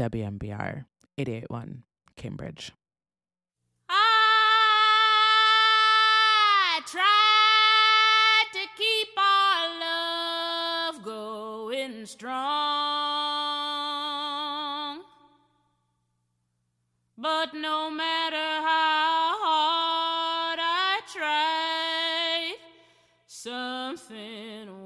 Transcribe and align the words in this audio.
WMBR 0.00 0.86
881 1.18 1.82
Cambridge. 2.16 2.72
I 3.90 4.00
tried 6.86 8.46
to 8.54 8.60
keep 8.78 9.08
our 9.18 9.78
love 10.96 11.04
going 11.04 12.06
strong. 12.06 12.40
But 17.18 17.52
no 17.52 17.90
matter 17.90 18.36
how 18.36 19.36
hard 19.44 20.60
I 20.62 21.00
tried, 21.12 22.56
something 23.26 24.79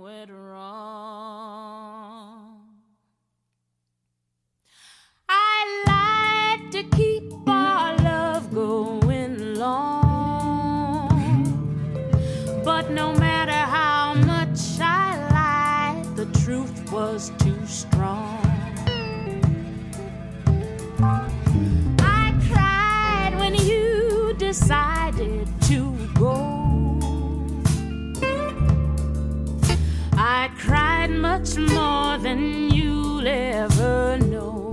you'll 32.38 33.26
ever 33.26 34.18
know. 34.18 34.70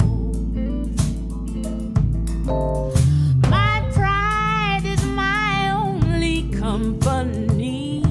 My 3.49 3.83
pride 3.93 4.81
is 4.86 5.03
my 5.05 5.71
only 5.71 6.49
company. 6.52 8.02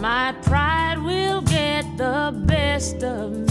My 0.00 0.34
pride 0.42 0.98
will 0.98 1.40
get 1.42 1.84
the 1.96 2.32
best 2.46 3.02
of 3.02 3.32
me. 3.32 3.43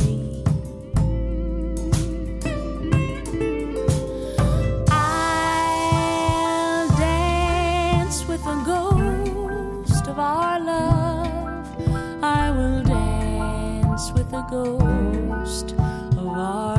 The 14.33 14.41
ghost 14.49 15.73
of 16.17 16.27
our 16.27 16.72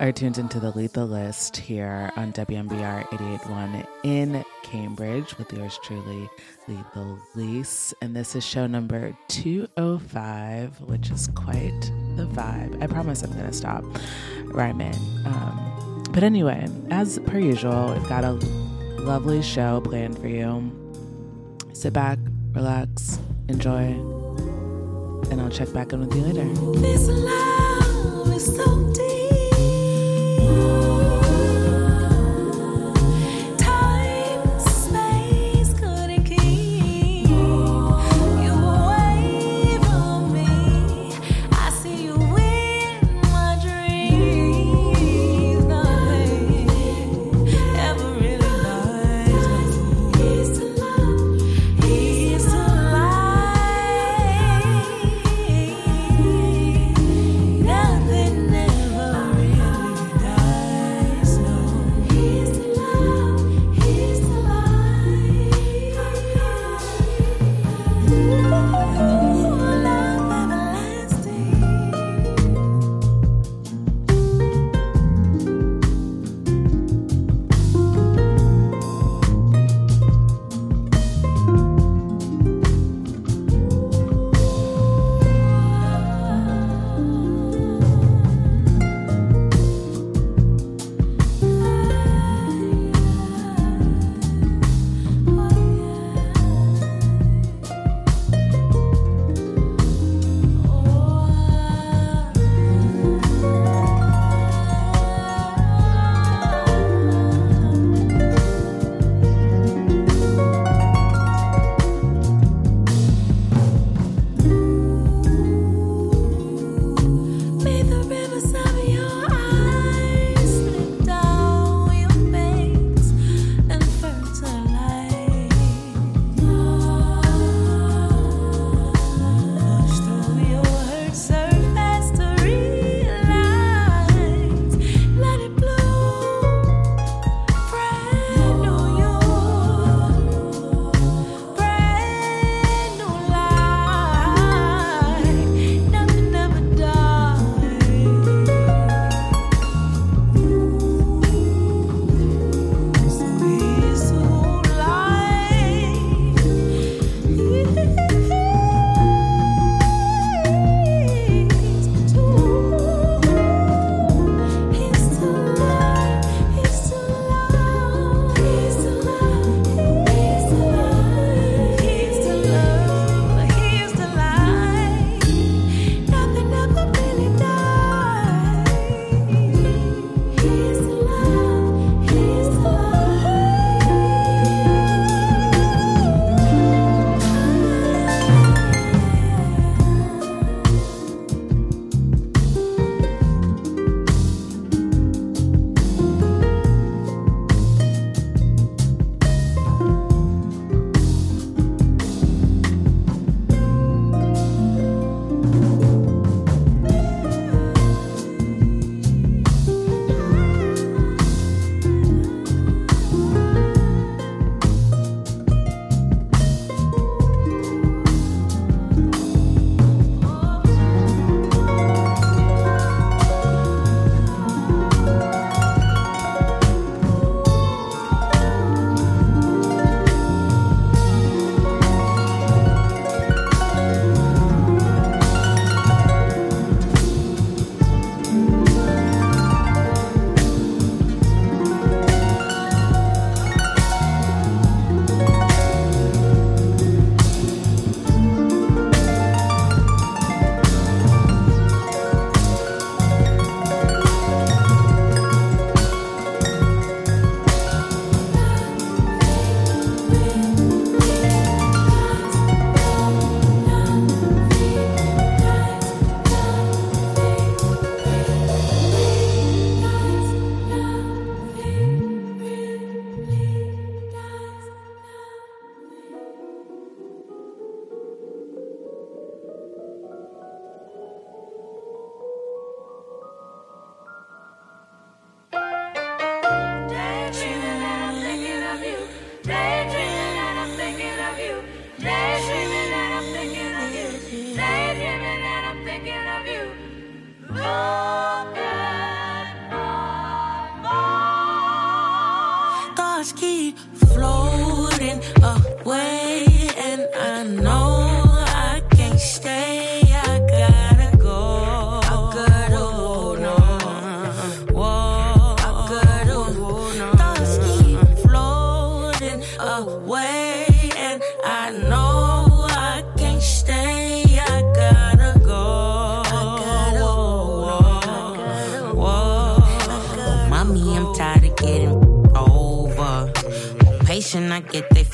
are 0.00 0.12
tuned 0.12 0.38
into 0.38 0.58
the 0.58 0.70
Lethal 0.70 1.06
List 1.06 1.58
here 1.58 2.10
on 2.16 2.32
WMBR 2.32 3.00
881 3.12 3.86
in 4.02 4.42
Cambridge 4.62 5.36
with 5.36 5.52
yours 5.52 5.78
truly, 5.84 6.26
Lethal 6.66 7.18
Lease. 7.34 7.92
And 8.00 8.16
this 8.16 8.34
is 8.34 8.42
show 8.42 8.66
number 8.66 9.14
205, 9.28 10.80
which 10.80 11.10
is 11.10 11.28
quite 11.34 11.78
the 12.16 12.26
vibe. 12.32 12.82
I 12.82 12.86
promise 12.86 13.22
I'm 13.22 13.32
going 13.32 13.44
to 13.44 13.52
stop 13.52 13.84
rhyming. 14.46 14.94
Um, 15.26 16.02
but 16.12 16.22
anyway, 16.22 16.66
as 16.90 17.18
per 17.26 17.38
usual, 17.38 17.92
we've 17.92 18.08
got 18.08 18.24
a 18.24 18.32
lovely 19.02 19.42
show 19.42 19.82
planned 19.82 20.18
for 20.18 20.28
you. 20.28 20.72
Sit 21.74 21.92
back, 21.92 22.18
relax, 22.52 23.18
enjoy, 23.48 23.88
and 25.30 25.42
I'll 25.42 25.50
check 25.50 25.70
back 25.74 25.92
in 25.92 26.00
with 26.00 26.16
you 26.16 26.22
later. 26.22 26.48
This 30.50 30.89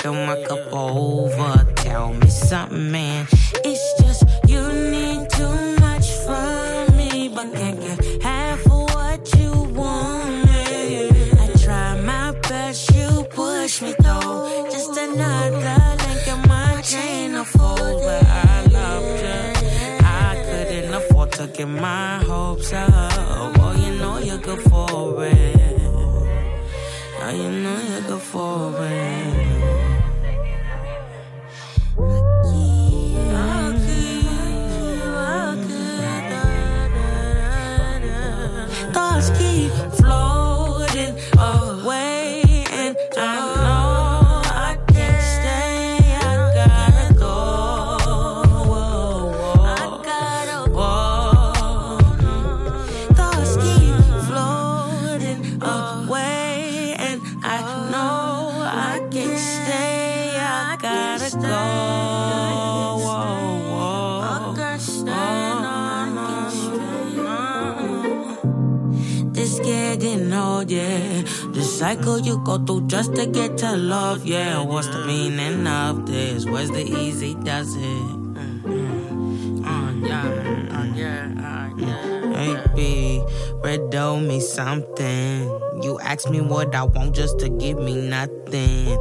fill 0.07 0.15
my 0.27 0.41
cup 0.45 0.73
over. 0.73 1.67
Tell 1.75 2.13
me 2.13 2.29
something, 2.29 2.93
man. 2.93 3.27
You 72.19 72.43
go 72.45 72.59
through 72.59 72.87
just 72.87 73.15
to 73.17 73.27
get 73.27 73.59
to 73.59 73.77
love, 73.77 74.27
yeah. 74.27 74.61
What's 74.61 74.89
the 74.89 75.05
meaning 75.05 75.67
of 75.67 76.07
this? 76.07 76.45
Where's 76.45 76.71
the 76.71 76.83
easy 76.83 77.35
does 77.35 77.75
it? 77.77 77.81
Mm-hmm. 77.83 79.65
Uh, 79.65 79.93
yeah, 80.07 80.25
uh, 80.71 80.77
uh, 80.77 80.87
me 84.37 84.41
something. 84.41 85.49
You 85.83 85.99
ask 86.01 86.29
me 86.31 86.41
what 86.41 86.75
I 86.75 86.85
want 86.85 87.15
just 87.15 87.39
to 87.41 87.49
give 87.49 87.79
me 87.79 87.95
nothing. 88.09 88.99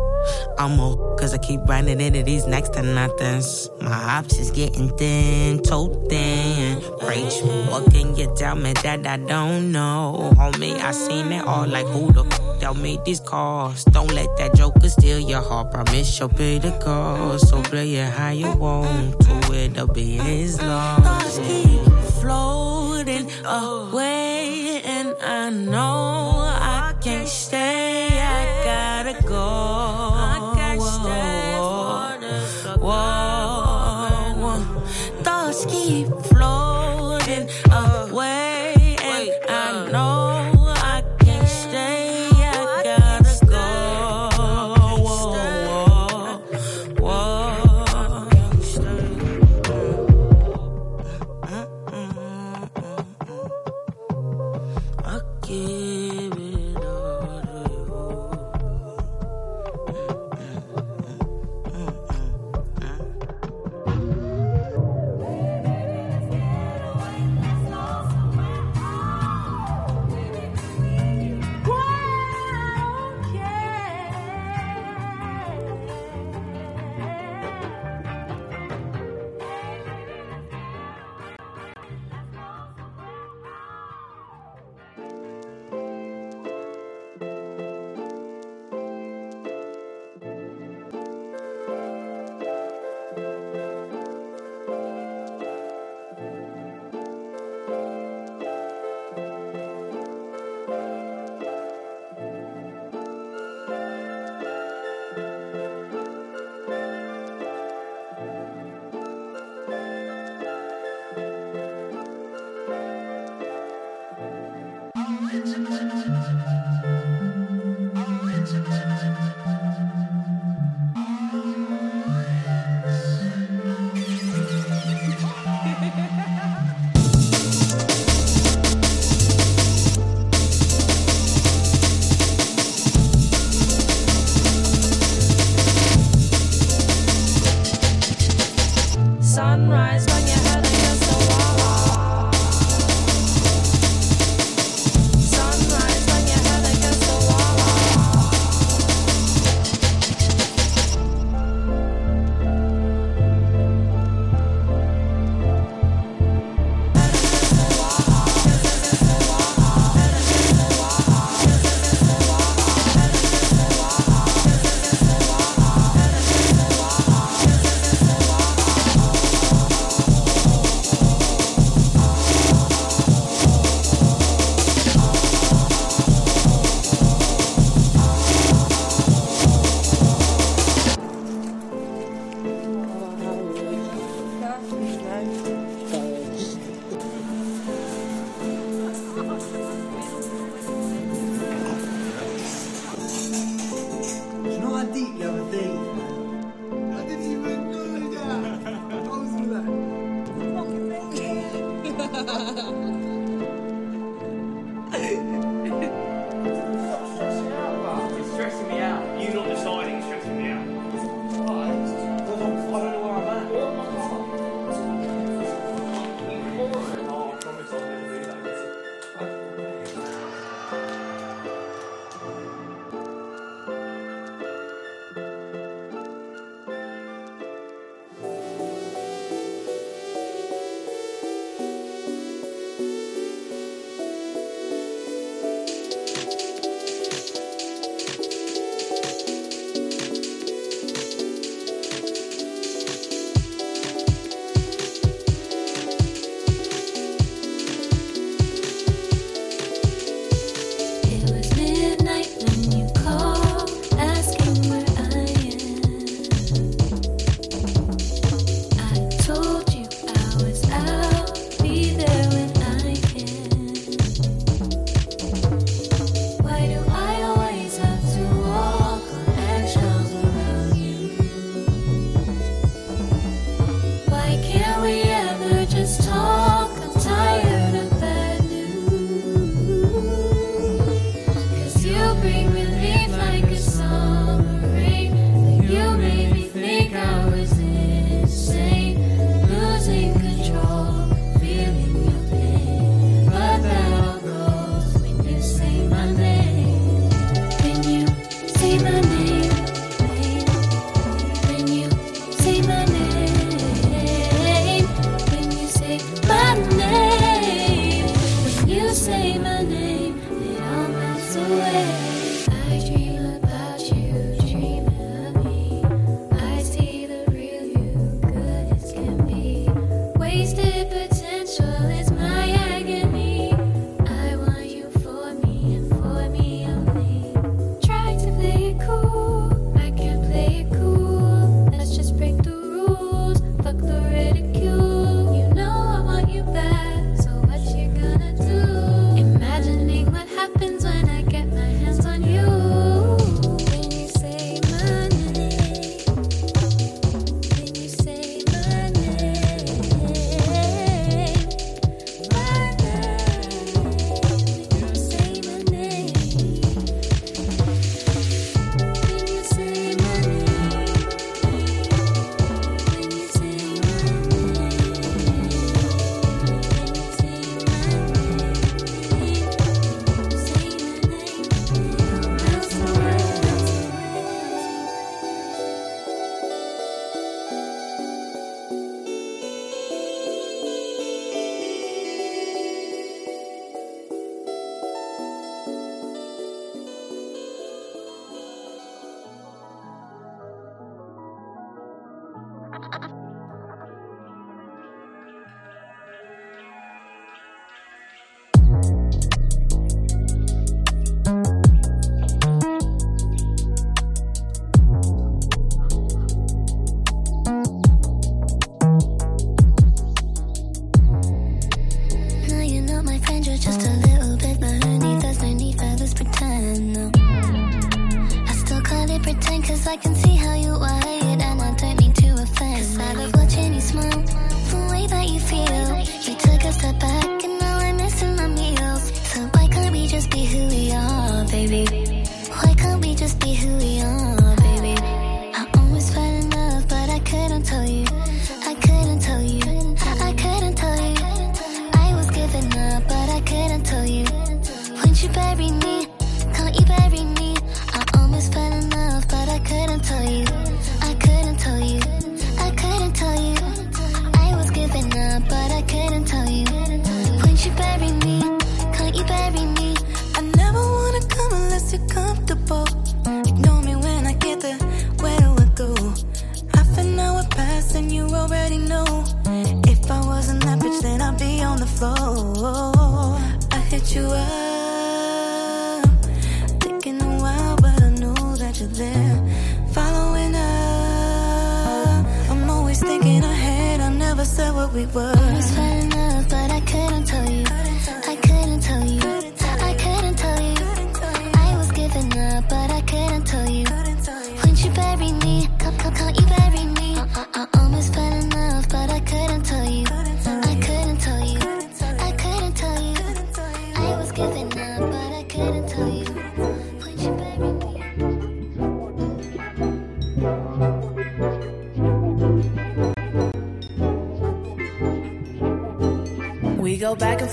I'm 0.57 0.79
a 0.79 0.95
cause 1.17 1.33
I 1.33 1.37
keep 1.37 1.61
running 1.67 2.01
into 2.01 2.23
these 2.23 2.45
next 2.47 2.73
to 2.73 2.81
nothings. 2.81 3.69
My 3.81 4.17
options 4.19 4.51
getting 4.51 4.95
thin, 4.97 5.61
too 5.61 6.05
thin. 6.09 6.81
Preach 6.99 7.41
what 7.69 7.91
can 7.91 8.15
you 8.15 8.33
tell 8.35 8.55
me 8.55 8.73
that 8.83 9.05
I 9.05 9.17
don't 9.17 9.71
know? 9.71 10.31
Homie, 10.35 10.79
I 10.79 10.91
seen 10.91 11.31
it 11.31 11.45
all 11.45 11.67
like 11.67 11.87
who 11.87 12.11
the 12.11 12.23
y'all 12.65 12.73
made 12.73 13.05
these 13.05 13.19
calls. 13.19 13.83
Don't 13.85 14.11
let 14.11 14.25
that 14.37 14.55
joker 14.55 14.89
steal 14.89 15.19
your 15.19 15.41
heart. 15.41 15.71
Promise 15.71 16.19
you'll 16.19 16.29
pay 16.29 16.57
the 16.57 16.71
cost. 16.83 17.49
So 17.49 17.61
play 17.61 17.93
it 17.95 18.09
how 18.09 18.31
you 18.31 18.51
want 18.55 19.19
to, 19.21 19.53
it'll 19.53 19.85
be 19.85 20.17
his 20.17 20.59
loss. 20.59 21.03
Thoughts 21.05 21.37
keep 21.47 21.81
floating 22.21 23.29
away, 23.45 24.81
and 24.83 25.13
I 25.21 25.51
know 25.51 26.49
I 26.81 26.95
can't 27.03 27.27
stay. 27.27 27.94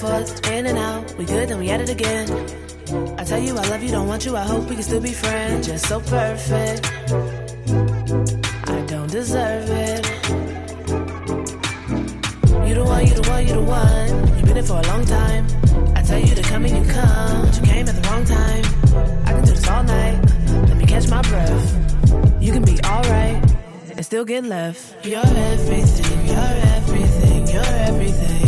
Forth, 0.02 0.50
in 0.50 0.66
and 0.66 0.78
out. 0.78 1.14
We 1.16 1.24
good, 1.24 1.48
then 1.48 1.58
we 1.58 1.70
at 1.70 1.80
it 1.80 1.88
again. 1.88 2.26
I 3.20 3.22
tell 3.24 3.38
you 3.38 3.52
I 3.56 3.64
love 3.72 3.82
you, 3.84 3.90
don't 3.90 4.08
want 4.08 4.24
you. 4.26 4.36
I 4.36 4.44
hope 4.52 4.68
we 4.68 4.74
can 4.74 4.82
still 4.82 5.00
be 5.00 5.12
friends. 5.12 5.68
Just 5.68 5.86
so 5.86 6.00
perfect. 6.00 6.82
I 8.76 8.78
don't 8.92 9.10
deserve 9.10 9.68
it. 9.88 10.02
You 12.66 12.74
the 12.80 12.84
one, 12.94 13.06
you 13.06 13.14
the 13.20 13.26
one, 13.34 13.42
you 13.46 13.54
the 13.60 13.66
one. 13.82 14.08
You've 14.36 14.48
been 14.50 14.56
it 14.56 14.66
for 14.66 14.78
a 14.84 14.86
long 14.92 15.04
time. 15.04 15.44
I 15.96 16.02
tell 16.02 16.18
you 16.18 16.34
to 16.34 16.42
come 16.50 16.64
and 16.64 16.74
you 16.78 16.92
come, 16.92 17.46
but 17.46 17.54
you 17.58 17.62
came 17.72 17.86
at 17.88 17.94
the 17.98 18.04
wrong 18.08 18.24
time. 18.24 18.64
I 19.26 19.30
can 19.34 19.44
do 19.44 19.52
this 19.52 19.68
all 19.68 19.84
night. 19.84 20.18
Let 20.68 20.76
me 20.76 20.86
catch 20.86 21.06
my 21.08 21.22
breath. 21.30 21.68
You 22.42 22.52
can 22.52 22.64
be 22.64 22.76
alright 22.92 23.38
and 23.96 24.04
still 24.04 24.24
get 24.24 24.44
left. 24.44 25.06
You're 25.06 25.32
everything, 25.52 26.26
you're 26.26 26.56
everything, 26.76 27.46
you're 27.52 27.74
everything. 27.88 28.41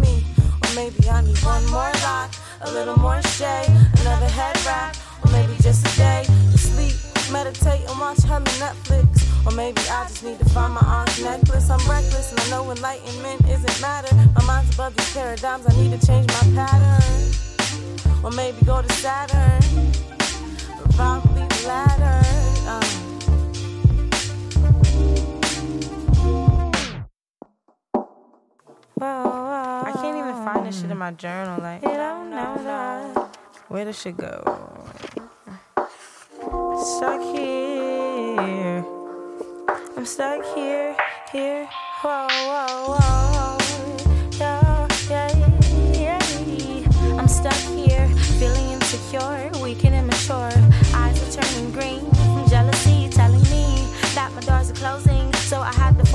Me. 0.00 0.24
Or 0.62 0.74
maybe 0.74 1.08
I 1.08 1.22
need 1.22 1.38
one 1.38 1.64
more 1.66 1.92
lot, 2.02 2.38
a 2.62 2.70
little 2.72 2.98
more 2.98 3.22
shade, 3.22 3.70
another 4.00 4.28
head 4.28 4.56
wrap, 4.66 4.96
or 5.24 5.30
maybe 5.30 5.54
just 5.62 5.86
a 5.86 5.96
day 5.96 6.24
to 6.24 6.58
sleep, 6.58 6.94
meditate, 7.32 7.88
and 7.88 7.98
watch 7.98 8.22
hella 8.22 8.44
Netflix. 8.58 9.06
Or 9.46 9.52
maybe 9.52 9.80
I 9.90 10.04
just 10.08 10.24
need 10.24 10.38
to 10.38 10.44
find 10.46 10.74
my 10.74 10.80
aunt's 10.82 11.20
necklace. 11.22 11.70
I'm 11.70 11.80
reckless, 11.88 12.30
and 12.30 12.40
I 12.40 12.50
know 12.50 12.70
enlightenment 12.70 13.48
isn't 13.48 13.80
matter. 13.80 14.14
My 14.36 14.44
mind's 14.44 14.74
above 14.74 14.96
these 14.96 15.12
paradigms, 15.14 15.66
I 15.66 15.72
need 15.80 15.98
to 15.98 16.06
change 16.06 16.26
my 16.28 16.66
pattern. 16.66 17.30
Or 18.24 18.30
maybe 18.32 18.60
go 18.66 18.82
to 18.82 18.92
Saturn, 18.94 19.62
probably 20.94 21.46
the 21.46 21.64
latter. 21.66 22.20
Can't 29.00 29.26
even 29.26 29.29
find 30.54 30.66
this 30.66 30.80
shit 30.80 30.90
in 30.90 30.98
my 30.98 31.12
journal. 31.12 31.60
Like, 31.60 31.82
where 33.68 33.84
does 33.84 34.00
shit 34.00 34.16
go? 34.16 34.42
Stuck 36.96 37.20
here. 37.34 38.84
I'm 39.96 40.06
stuck 40.06 40.44
here, 40.54 40.96
here. 41.32 41.68
Whoa, 42.02 42.26
whoa, 42.50 42.96
whoa. 42.96 43.58
Yeah, 44.38 44.88
yeah, 45.08 45.28
yeah. 45.94 47.18
I'm 47.18 47.28
stuck 47.28 47.52
here, 47.76 48.08
feeling 48.38 48.70
insecure, 48.72 49.50
weak 49.62 49.84
and 49.84 49.94
immature. 49.94 50.52
Eyes 50.94 51.16
are 51.22 51.42
turning 51.42 51.70
green 51.72 52.00
from 52.10 52.48
jealousy, 52.48 53.08
telling 53.10 53.42
me 53.42 53.86
that 54.14 54.32
my 54.34 54.40
doors 54.40 54.70
are 54.70 54.74
closing. 54.74 55.19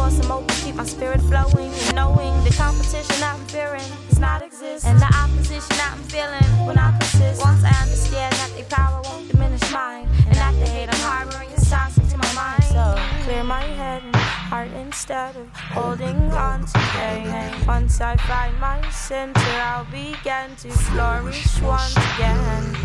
So 0.05 0.11
I 0.11 0.13
had 0.13 0.23
to 0.23 0.33
open, 0.33 0.55
keep 0.57 0.75
my 0.75 0.85
spirit 0.85 1.19
flowing, 1.21 1.71
And 1.87 1.95
knowing 1.95 2.43
the 2.43 2.53
competition 2.55 3.23
I'm 3.23 3.43
fearing 3.47 3.89
does 4.07 4.19
not 4.19 4.43
exist. 4.43 4.85
And 4.85 4.99
the 4.99 5.11
opposition 5.17 5.77
I'm 5.81 5.97
feeling 6.03 6.65
when 6.67 6.77
I 6.77 6.95
persist. 6.99 7.41
Once 7.41 7.63
I 7.63 7.73
understand 7.81 8.31
that 8.35 8.51
their 8.55 8.65
power 8.65 9.01
won't 9.03 9.27
diminish 9.31 9.71
mine. 9.71 10.07
And 10.27 10.35
that 10.35 10.53
the 10.59 10.67
hate 10.67 10.89
I'm 10.89 10.99
harboring 10.99 11.49
is 11.49 11.67
toxic 11.67 12.07
to 12.09 12.17
my 12.17 12.33
mind. 12.33 12.63
So 12.65 12.95
clear 13.23 13.43
my 13.43 13.63
head 13.63 14.03
and 14.03 14.15
heart 14.15 14.69
instead 14.73 15.35
of 15.37 15.49
holding 15.55 16.15
on 16.33 16.65
to 16.65 16.79
pain. 16.93 17.65
Once 17.65 17.99
I 17.99 18.15
find 18.17 18.55
my 18.59 18.87
center, 18.91 19.39
I'll 19.41 19.85
begin 19.85 20.55
to 20.61 20.69
flourish 20.69 21.59
once 21.61 21.97
again. 22.13 22.77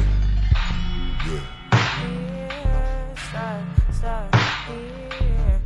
Stuck, 3.28 3.60
stuck, 3.92 4.34
here, 4.66 5.10
here, 5.20 5.60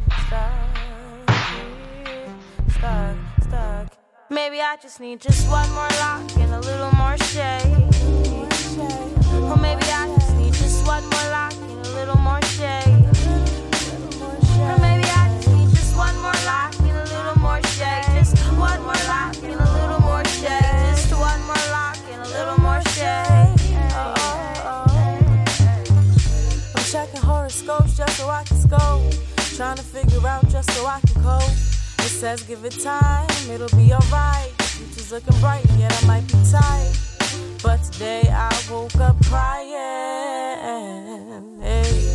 stuck, 2.84 3.16
stuck. 3.42 3.86
Maybe 4.30 4.60
I 4.60 4.76
just 4.82 5.00
need 5.00 5.20
just 5.20 5.48
one 5.48 5.70
more 5.70 5.88
lock 6.04 6.24
and 6.36 6.52
a 6.52 6.60
little 6.60 6.92
more 6.92 7.16
shade. 7.32 7.72
Or 9.48 9.56
maybe 9.56 9.86
I 10.00 10.04
just 10.14 10.36
need 10.36 10.52
just 10.52 10.86
one 10.86 11.04
more 11.04 11.28
lock 11.30 11.54
and 11.54 11.86
a 11.86 11.90
little 11.98 12.18
more 12.18 12.42
shade. 12.42 13.00
Or 14.68 14.76
maybe 14.84 15.08
I 15.20 15.24
just 15.32 15.48
need 15.48 15.70
just 15.70 15.96
one 15.96 16.16
more 16.20 16.40
lock 16.44 16.74
and 16.80 16.96
a 16.96 17.06
little 17.14 17.38
more 17.38 17.62
shade. 17.74 18.04
Just 18.18 18.36
one 18.58 18.82
more 18.82 19.02
lock 19.08 19.34
and 19.42 19.60
a 19.60 19.70
little 19.78 20.00
more 20.00 20.24
shade. 20.24 20.92
Just 20.92 21.12
one 21.12 21.40
more 21.48 21.66
lock 21.76 21.96
and 22.12 22.20
a 22.20 22.28
little 22.36 22.58
more 22.60 22.82
shade. 22.92 23.56
Oh, 23.96 24.14
oh, 24.18 24.62
oh. 24.70 25.44
I'm 26.76 26.84
checking 26.84 27.22
horoscopes 27.22 27.96
just 27.96 28.18
so 28.18 28.28
I 28.28 28.42
can 28.44 28.58
scope. 28.58 29.02
Trying 29.56 29.76
to 29.76 29.82
figure 29.84 30.26
out 30.26 30.46
just 30.48 30.70
so 30.72 30.84
I 30.84 31.00
can 31.00 31.22
cope. 31.22 31.73
It 32.04 32.10
says 32.10 32.42
give 32.42 32.62
it 32.66 32.78
time, 32.78 33.26
it'll 33.50 33.74
be 33.78 33.90
alright. 33.94 34.52
Future's 34.60 35.10
looking 35.10 35.40
bright, 35.40 35.64
yet 35.78 35.90
I 36.02 36.06
might 36.06 36.26
be 36.26 36.34
tight. 36.50 36.92
But 37.62 37.82
today 37.82 38.28
I 38.30 38.52
woke 38.70 38.96
up 38.96 39.16
crying. 39.24 39.70
Hey, 41.62 42.14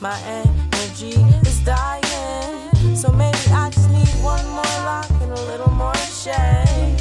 my 0.00 0.18
energy 0.22 1.20
is 1.46 1.60
dying. 1.60 2.96
So 2.96 3.12
maybe 3.12 3.36
I 3.52 3.68
just 3.68 3.90
need 3.90 4.08
one 4.24 4.46
more 4.48 4.78
lock 4.88 5.10
and 5.20 5.32
a 5.32 5.42
little 5.52 5.70
more 5.70 5.94
shade. 6.22 6.96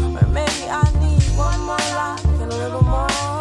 Or 0.00 0.26
maybe 0.28 0.66
I 0.70 0.82
need 0.98 1.22
one 1.36 1.60
more 1.60 1.76
lock 1.92 2.24
and 2.24 2.50
a 2.50 2.56
little 2.56 2.82
more 2.82 3.35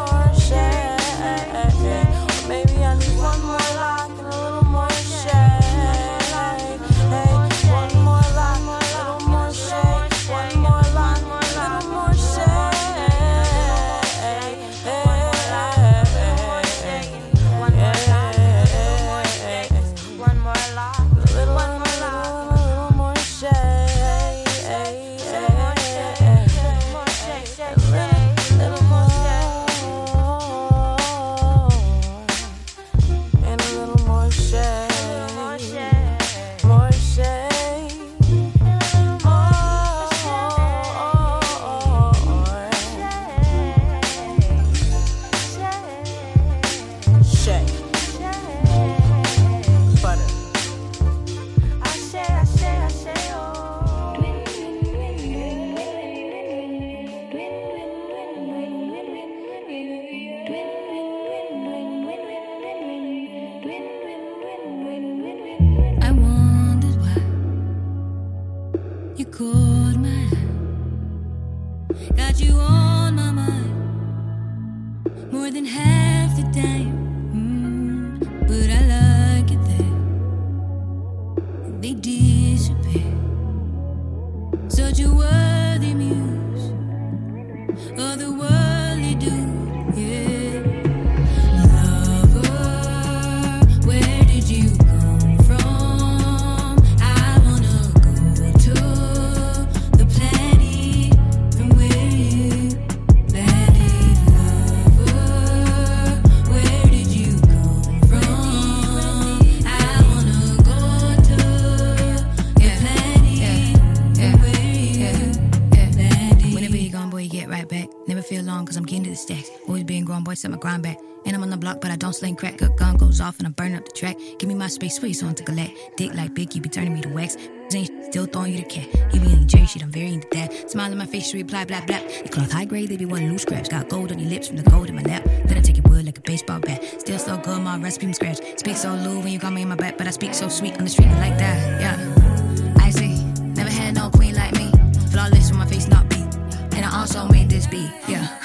my 120.55 120.61
grind 120.61 120.83
back. 120.83 120.97
And 121.25 121.35
I'm 121.35 121.41
on 121.41 121.49
the 121.49 121.57
block, 121.57 121.81
but 121.81 121.91
I 121.91 121.95
don't 121.95 122.13
sling 122.13 122.35
crack. 122.35 122.57
Good 122.57 122.77
gun 122.77 122.97
goes 122.97 123.19
off 123.19 123.39
and 123.39 123.47
I'm 123.47 123.53
burning 123.53 123.75
up 123.75 123.85
the 123.85 123.91
track. 123.91 124.15
Give 124.37 124.47
me 124.47 124.55
my 124.55 124.67
space, 124.67 124.95
sweet, 124.95 125.13
so 125.13 125.31
to 125.33 125.43
collect. 125.43 125.71
Dick 125.97 126.13
like 126.13 126.33
big, 126.33 126.53
you 126.53 126.61
be 126.61 126.69
turning 126.69 126.93
me 126.93 127.01
to 127.01 127.09
wax. 127.09 127.35
Ain't 127.73 128.05
still 128.05 128.25
throwing 128.27 128.53
you 128.53 128.59
the 128.59 128.69
cat. 128.69 128.87
You 129.11 129.19
be 129.19 129.33
in 129.33 129.47
Jerry 129.47 129.65
shit, 129.65 129.83
I'm 129.83 129.91
very 129.91 130.13
into 130.13 130.27
that. 130.33 130.69
Smile 130.69 130.91
in 130.91 130.97
my 130.97 131.05
face, 131.05 131.33
you 131.33 131.39
reply, 131.41 131.65
blah, 131.65 131.81
blah. 131.81 131.99
The 132.23 132.29
cloth 132.29 132.51
high 132.51 132.65
grade, 132.65 132.89
they 132.89 132.95
be 132.95 133.05
one 133.05 133.27
loose 133.29 133.41
scraps. 133.41 133.67
Got 133.67 133.89
gold 133.89 134.11
on 134.11 134.19
your 134.19 134.29
lips 134.29 134.47
from 134.47 134.57
the 134.57 134.69
gold 134.69 134.87
in 134.87 134.95
my 134.95 135.01
lap. 135.01 135.23
Then 135.45 135.57
I 135.57 135.61
take 135.61 135.77
your 135.77 135.85
wood 135.89 136.05
like 136.05 136.19
a 136.19 136.21
baseball 136.21 136.59
bat. 136.59 137.01
Still 137.01 137.19
so 137.19 137.37
good, 137.37 137.61
my 137.61 137.77
recipe 137.79 138.05
from 138.05 138.13
scratch. 138.13 138.39
Speak 138.57 138.77
so 138.77 138.93
low 138.93 139.19
when 139.19 139.33
you 139.33 139.39
got 139.39 139.51
me 139.51 139.63
in 139.63 139.69
my 139.69 139.75
back, 139.75 139.97
but 139.97 140.07
I 140.07 140.11
speak 140.11 140.35
so 140.35 140.47
sweet 140.47 140.77
on 140.77 140.83
the 140.83 140.89
street 140.89 141.11
like 141.25 141.37
that, 141.39 141.81
yeah. 141.81 142.75
I 142.77 142.91
see, 142.91 143.21
never 143.55 143.71
had 143.71 143.95
no 143.95 144.09
queen 144.11 144.35
like 144.35 144.53
me. 144.53 144.71
Flawless 145.11 145.49
with 145.49 145.59
my 145.59 145.65
face 145.65 145.87
not 145.87 146.07
beat. 146.07 146.35
And 146.75 146.85
I 146.85 146.99
also 146.99 147.27
made 147.29 147.49
this 147.49 147.65
beat, 147.67 147.89
yeah. 148.07 148.44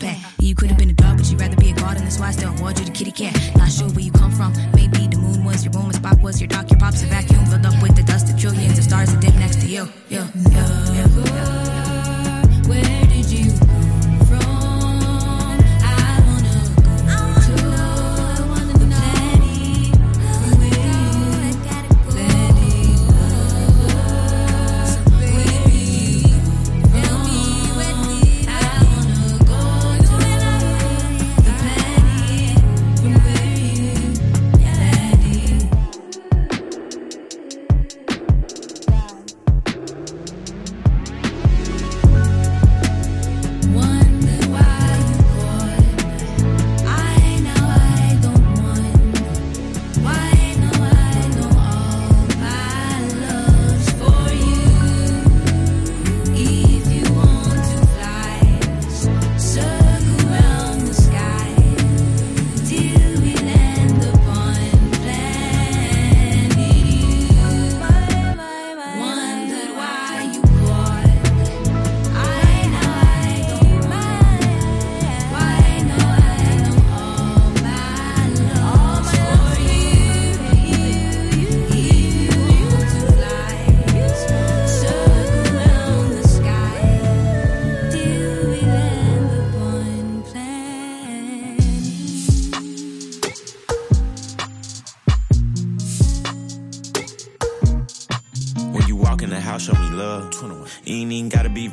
Yeah, 0.00 0.16
you 0.40 0.54
could 0.54 0.68
have 0.68 0.78
been 0.78 0.90
a 0.90 0.92
dog, 0.94 1.16
but 1.18 1.28
you'd 1.30 1.40
rather 1.40 1.56
be 1.56 1.70
a 1.70 1.74
garden. 1.74 2.04
That's 2.04 2.18
why 2.18 2.28
I 2.28 2.30
still 2.32 2.52
award 2.54 2.78
you 2.78 2.84
the 2.84 2.92
kitty 2.92 3.10
cat. 3.10 3.34
Not 3.56 3.70
sure 3.70 3.88
where 3.88 4.00
you 4.00 4.12
come 4.12 4.30
from. 4.30 4.52
Maybe 4.74 5.06
the 5.08 5.18
moon 5.18 5.44
was 5.44 5.64
your 5.64 5.72
room, 5.72 5.86
and 5.86 5.94
Spock 5.94 6.22
was 6.22 6.40
your 6.40 6.48
dock. 6.48 6.70
Your 6.70 6.78
pops 6.78 7.02
a 7.02 7.06
vacuum 7.06 7.44
filled 7.46 7.66
up 7.66 7.82
with 7.82 7.96
the 7.96 8.02
dust 8.02 8.30
of 8.30 8.38
trillions 8.38 8.78
of 8.78 8.84
stars 8.84 9.12
that 9.12 9.20
dip 9.20 9.34
next 9.34 9.60
to 9.60 9.66
you. 9.66 9.88
Yeah, 10.08 10.28
yeah. 10.50 10.97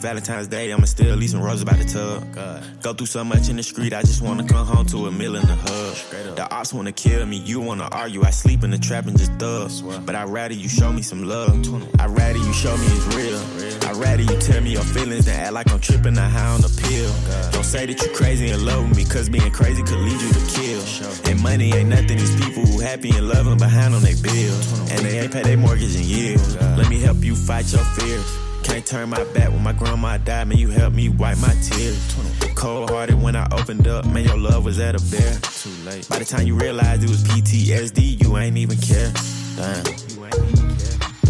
Valentine's 0.05 0.47
Day, 0.47 0.71
I'ma 0.71 0.85
still 0.85 1.15
leave 1.15 1.31
some 1.31 1.41
roses 1.41 1.63
by 1.63 1.73
the 1.73 1.83
tub. 1.83 2.31
God. 2.31 2.63
Go 2.83 2.93
through 2.93 3.07
so 3.07 3.23
much 3.23 3.49
in 3.49 3.55
the 3.55 3.63
street, 3.63 3.91
I 3.91 4.01
just 4.01 4.21
wanna 4.21 4.45
come 4.45 4.63
home 4.63 4.85
to 4.93 5.07
a 5.07 5.11
meal 5.11 5.35
in 5.35 5.41
the 5.41 5.55
hub. 5.55 6.35
The 6.35 6.47
ops 6.51 6.71
wanna 6.71 6.91
kill 6.91 7.25
me, 7.25 7.37
you 7.37 7.59
wanna 7.59 7.87
argue, 7.91 8.23
I 8.23 8.29
sleep 8.29 8.63
in 8.63 8.69
the 8.69 8.77
trap 8.77 9.07
and 9.07 9.17
just 9.17 9.31
thug. 9.39 9.71
But 10.05 10.13
I'd 10.13 10.29
rather 10.29 10.53
you 10.53 10.69
show 10.69 10.93
me 10.93 11.01
some 11.01 11.23
love. 11.23 11.57
I'd 11.99 12.11
rather 12.11 12.37
you 12.37 12.53
show 12.53 12.77
me 12.77 12.85
it's 12.85 13.15
real. 13.15 13.89
I'd 13.89 13.95
rather 13.95 14.21
you 14.21 14.39
tell 14.39 14.61
me 14.61 14.73
your 14.73 14.83
feelings 14.83 15.25
than 15.25 15.39
act 15.39 15.53
like 15.53 15.71
I'm 15.71 15.79
tripping 15.79 16.15
or 16.19 16.21
high 16.21 16.53
on 16.53 16.63
a 16.63 16.69
pill. 16.69 17.11
Don't 17.51 17.65
say 17.65 17.87
that 17.87 17.99
you 17.99 18.09
crazy 18.13 18.51
and 18.51 18.63
love 18.63 18.87
with 18.87 18.97
me, 18.97 19.05
cause 19.05 19.27
being 19.27 19.49
crazy 19.49 19.81
could 19.81 19.97
lead 19.97 20.21
you 20.21 20.31
to 20.31 20.43
kill. 20.53 20.83
And 21.31 21.41
money 21.41 21.73
ain't 21.73 21.89
nothing, 21.89 22.17
these 22.17 22.35
people 22.35 22.63
who 22.63 22.79
happy 22.79 23.09
and 23.09 23.27
loving 23.27 23.57
behind 23.57 23.95
on 23.95 24.03
their 24.03 24.21
bills. 24.21 24.91
And 24.91 24.99
they 25.03 25.17
ain't 25.21 25.33
pay 25.33 25.41
their 25.41 25.57
mortgage 25.57 25.95
in 25.95 26.03
years. 26.03 26.55
Let 26.77 26.89
me 26.89 26.99
help 26.99 27.23
you 27.23 27.35
fight 27.35 27.73
your 27.73 27.83
fears. 27.97 28.44
Can't 28.75 28.87
turn 28.87 29.09
my 29.09 29.23
back 29.33 29.51
when 29.51 29.63
my 29.63 29.71
grandma 29.71 30.17
died, 30.17 30.49
man. 30.49 30.57
You 30.57 30.67
helped 30.69 30.97
me 30.97 31.07
wipe 31.07 31.37
my 31.37 31.55
tears. 31.63 32.13
Cold 32.55 32.89
hearted 32.89 33.15
when 33.15 33.33
I 33.33 33.47
opened 33.53 33.87
up, 33.87 34.05
man. 34.05 34.25
Your 34.25 34.37
love 34.37 34.65
was 34.65 34.79
at 34.79 34.95
a 34.95 35.03
bear. 35.09 35.39
Too 35.43 35.69
late. 35.85 36.09
By 36.09 36.19
the 36.19 36.25
time 36.25 36.45
you 36.45 36.55
realized 36.55 37.01
it 37.01 37.09
was 37.09 37.23
PTSD, 37.23 38.21
you 38.21 38.37
ain't 38.37 38.57
even 38.57 38.77
care. 38.77 39.13
Damn. 39.55 39.85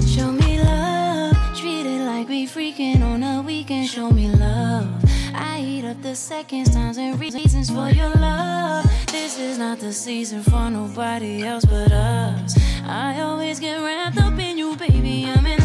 Show 0.08 0.32
me 0.32 0.60
love, 0.60 1.36
treat 1.56 1.86
it 1.86 2.04
like 2.08 2.28
we 2.30 2.48
freaking 2.48 3.04
on 3.04 3.22
a 3.22 3.44
weekend. 3.44 3.90
Show 3.90 4.10
me 4.10 4.28
love. 4.32 4.90
I 5.36 5.62
eat 5.62 5.86
up 5.86 6.02
the 6.02 6.16
seconds, 6.16 6.74
times, 6.74 6.98
and 6.98 7.20
reasons 7.20 7.70
for 7.70 7.90
your 7.92 8.10
love. 8.10 8.86
This 9.12 9.38
is 9.38 9.60
not 9.60 9.78
the 9.78 9.94
season 9.94 10.42
for 10.42 10.72
nobody 10.72 11.44
else 11.44 11.64
but 11.64 11.92
us. 11.92 12.58
I 12.88 13.22
always 13.22 13.60
get 13.60 13.78
wrapped 13.78 14.18
up 14.18 14.40
in 14.40 14.58
you, 14.58 14.76
baby. 14.78 15.26
I'm 15.26 15.46
in 15.46 15.60
love. 15.60 15.65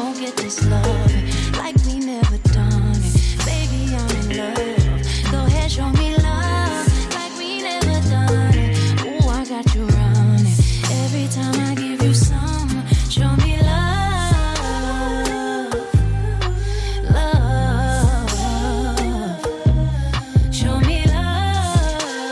gon' 0.00 0.14
get 0.14 0.36
this 0.36 0.64
love 0.66 1.12
like 1.58 1.76
we 1.86 1.98
never 1.98 2.38
done 2.54 2.92
it. 2.94 3.14
Baby, 3.44 3.80
I'm 4.00 4.10
in 4.20 4.28
love. 4.40 5.02
Go 5.30 5.38
ahead, 5.46 5.70
show 5.70 5.90
me 5.90 6.16
love 6.16 6.86
like 7.16 7.32
we 7.36 7.62
never 7.62 8.00
done 8.08 8.54
it. 8.54 8.70
Ooh, 9.04 9.28
I 9.28 9.44
got 9.44 9.74
you 9.74 9.84
running. 9.86 10.56
Every 11.02 11.26
time 11.36 11.56
I 11.68 11.74
give 11.74 12.02
you 12.02 12.14
some, 12.14 12.70
show 13.10 13.30
me 13.44 13.52
love. 13.70 14.50
Love. 17.16 18.30
Show 20.60 20.76
me 20.88 20.98
love. 21.14 22.26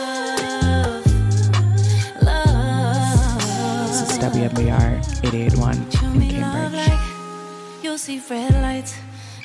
Love. 2.23 3.89
This 3.89 4.01
is 4.03 4.19
WMBR 4.19 4.91
881 5.25 6.08
see 7.99 8.23
red 8.31 8.55
lights 8.63 8.97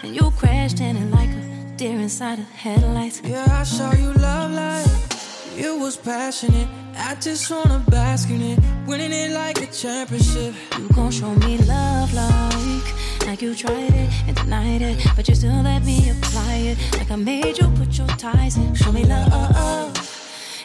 and 0.04 0.16
you 0.16 0.30
crash 0.38 0.72
standing 0.72 1.10
like 1.10 1.30
a 1.30 1.74
deer 1.76 2.00
inside 2.00 2.38
of 2.38 2.48
headlights. 2.52 3.20
Yeah, 3.24 3.48
I 3.50 3.64
saw 3.64 3.92
you 3.94 4.14
love 4.14 4.52
life. 4.52 5.58
It 5.58 5.76
was 5.80 5.98
passionate. 5.98 6.68
I 6.96 7.16
just 7.16 7.50
wanna 7.50 7.84
bask 7.90 8.30
in 8.30 8.42
it, 8.42 8.60
winning 8.86 9.12
it 9.12 9.32
like 9.32 9.58
a 9.58 9.66
championship. 9.66 10.54
You 10.78 10.88
gon' 10.90 11.10
show 11.10 11.34
me 11.34 11.58
love 11.60 12.14
like 12.14 13.28
like 13.28 13.42
you 13.42 13.56
tried 13.56 13.94
it 13.94 14.10
and 14.28 14.36
denied 14.36 14.84
it, 14.84 15.04
but 15.16 15.28
you 15.28 15.34
still 15.34 15.64
let 15.64 15.84
me 15.84 16.12
apply 16.12 16.56
it. 16.72 16.78
Like 17.00 17.10
I 17.10 17.16
made 17.16 17.58
you 17.58 17.68
put 17.70 17.98
your 17.98 18.08
ties 18.08 18.58
in. 18.58 18.76
Show 18.76 18.92
me 18.92 19.04
love, 19.06 19.98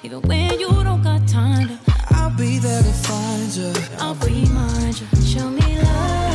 even 0.03 0.21
when 0.23 0.61
you 0.61 0.69
don't 0.85 1.03
got 1.03 1.27
time 1.27 1.69
to. 1.69 1.79
I'll 2.11 2.37
be 2.37 2.59
there 2.59 2.83
to 2.83 2.93
find 3.09 3.51
you. 3.57 3.73
I'll 3.99 4.15
remind 4.17 5.01
you. 5.01 5.07
Show 5.25 5.49
me 5.49 5.81
love, 5.81 6.28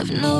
of 0.00 0.10
knowing 0.10 0.39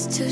Life's 0.00 0.16
too 0.16 0.30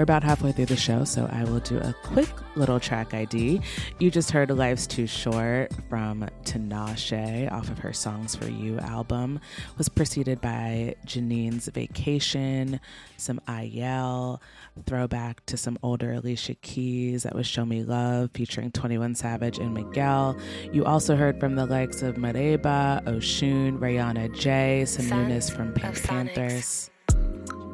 we're 0.00 0.04
about 0.04 0.24
halfway 0.24 0.50
through 0.50 0.64
the 0.64 0.76
show, 0.76 1.04
so 1.04 1.28
I 1.30 1.44
will 1.44 1.60
do 1.60 1.76
a 1.76 1.94
quick 2.04 2.30
little 2.56 2.80
track 2.80 3.12
ID. 3.12 3.60
You 3.98 4.10
just 4.10 4.30
heard 4.30 4.48
Life's 4.48 4.86
Too 4.86 5.06
Short 5.06 5.70
from 5.90 6.26
Tinashe 6.42 7.52
off 7.52 7.68
of 7.68 7.80
her 7.80 7.92
Songs 7.92 8.34
for 8.34 8.48
You 8.48 8.78
album. 8.78 9.40
Was 9.76 9.90
preceded 9.90 10.40
by 10.40 10.94
Janine's 11.04 11.68
Vacation, 11.68 12.80
some 13.18 13.42
Ayelle, 13.46 14.40
throwback 14.86 15.44
to 15.44 15.58
some 15.58 15.76
older 15.82 16.14
Alicia 16.14 16.54
Keys. 16.54 17.24
That 17.24 17.34
was 17.34 17.46
Show 17.46 17.66
Me 17.66 17.82
Love 17.82 18.30
featuring 18.32 18.72
21 18.72 19.16
Savage 19.16 19.58
and 19.58 19.74
Miguel. 19.74 20.34
You 20.72 20.86
also 20.86 21.14
heard 21.14 21.38
from 21.38 21.56
the 21.56 21.66
likes 21.66 22.00
of 22.00 22.14
Mereba, 22.14 23.04
Oshun, 23.04 23.78
Rayana 23.78 24.34
Jay, 24.34 24.86
some 24.86 25.10
newness 25.10 25.50
from 25.50 25.74
PinkPantheress. 25.74 26.88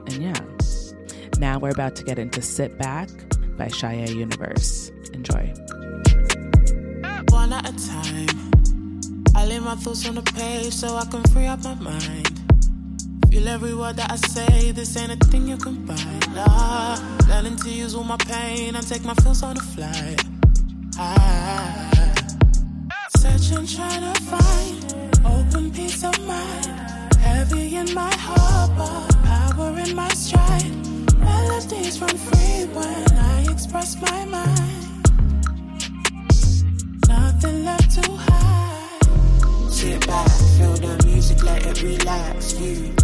And 0.08 0.12
yeah. 0.14 0.85
Now 1.38 1.58
we're 1.58 1.70
about 1.70 1.94
to 1.96 2.04
get 2.04 2.18
into 2.18 2.40
Sit 2.40 2.78
Back 2.78 3.08
by 3.58 3.66
Shaé 3.66 4.14
Universe. 4.14 4.90
Enjoy. 5.12 5.52
One 7.28 7.52
at 7.52 7.68
a 7.68 7.88
time. 7.88 8.52
I 9.34 9.44
lay 9.44 9.58
my 9.58 9.74
thoughts 9.74 10.08
on 10.08 10.14
the 10.14 10.22
page 10.22 10.72
so 10.72 10.96
I 10.96 11.04
can 11.04 11.22
free 11.24 11.46
up 11.46 11.62
my 11.62 11.74
mind. 11.74 12.40
Feel 13.30 13.48
every 13.48 13.74
word 13.74 13.96
that 13.96 14.10
I 14.10 14.16
say, 14.16 14.70
this 14.72 14.96
ain't 14.96 15.12
a 15.12 15.26
thing 15.26 15.46
you 15.46 15.58
can 15.58 15.84
buy. 15.84 15.94
Nah, 16.34 16.96
learning 17.28 17.56
to 17.56 17.70
use 17.70 17.94
all 17.94 18.04
my 18.04 18.16
pain 18.16 18.74
and 18.74 18.88
take 18.88 19.04
my 19.04 19.14
feels 19.14 19.42
on 19.42 19.56
the 19.56 19.60
fly. 19.62 20.16
Ah. 20.98 21.90
I 22.90 23.08
searching, 23.18 23.66
trying 23.66 24.10
to 24.10 24.20
find 24.22 25.20
open 25.26 25.70
peace 25.70 26.02
of 26.02 26.18
mind. 26.26 26.66
Heavy 27.18 27.76
in 27.76 27.92
my 27.92 28.14
heart, 28.16 28.70
but 28.78 29.24
power 29.24 29.78
in 29.78 29.94
my 29.94 30.08
stride. 30.08 30.95
Melodies 31.18 32.00
run 32.00 32.16
free 32.16 32.64
when 32.74 33.18
I 33.18 33.46
express 33.50 34.00
my 34.00 34.24
mind. 34.26 35.08
Nothing 37.08 37.64
left 37.64 37.90
to 38.02 38.10
hide. 38.12 39.70
Sit 39.70 40.06
back, 40.06 40.30
feel 40.56 40.74
the 40.74 41.02
music, 41.06 41.42
let 41.42 41.66
it 41.66 41.82
relax 41.82 42.58
you. 42.60 42.94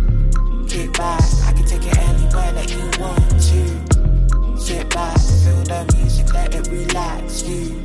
Kick 0.69 0.93
back, 0.95 1.23
I 1.47 1.53
can 1.53 1.67
take 1.67 1.87
it 1.87 1.97
anywhere 1.99 2.53
that 2.53 2.71
you 2.71 2.85
want 3.01 3.31
to. 3.51 4.59
Sit 4.59 4.89
back, 4.91 5.19
feel 5.19 5.63
the 5.65 5.85
music, 5.97 6.33
let 6.33 6.55
it 6.55 6.67
relax 6.69 7.43
you. 7.43 7.83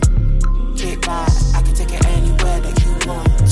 Kick 0.78 1.02
back, 1.02 1.32
I 1.56 1.62
can 1.62 1.74
take 1.76 1.94
it 1.94 2.06
anywhere 2.06 2.60
that 2.62 2.78
you 2.84 2.92
want 3.08 3.47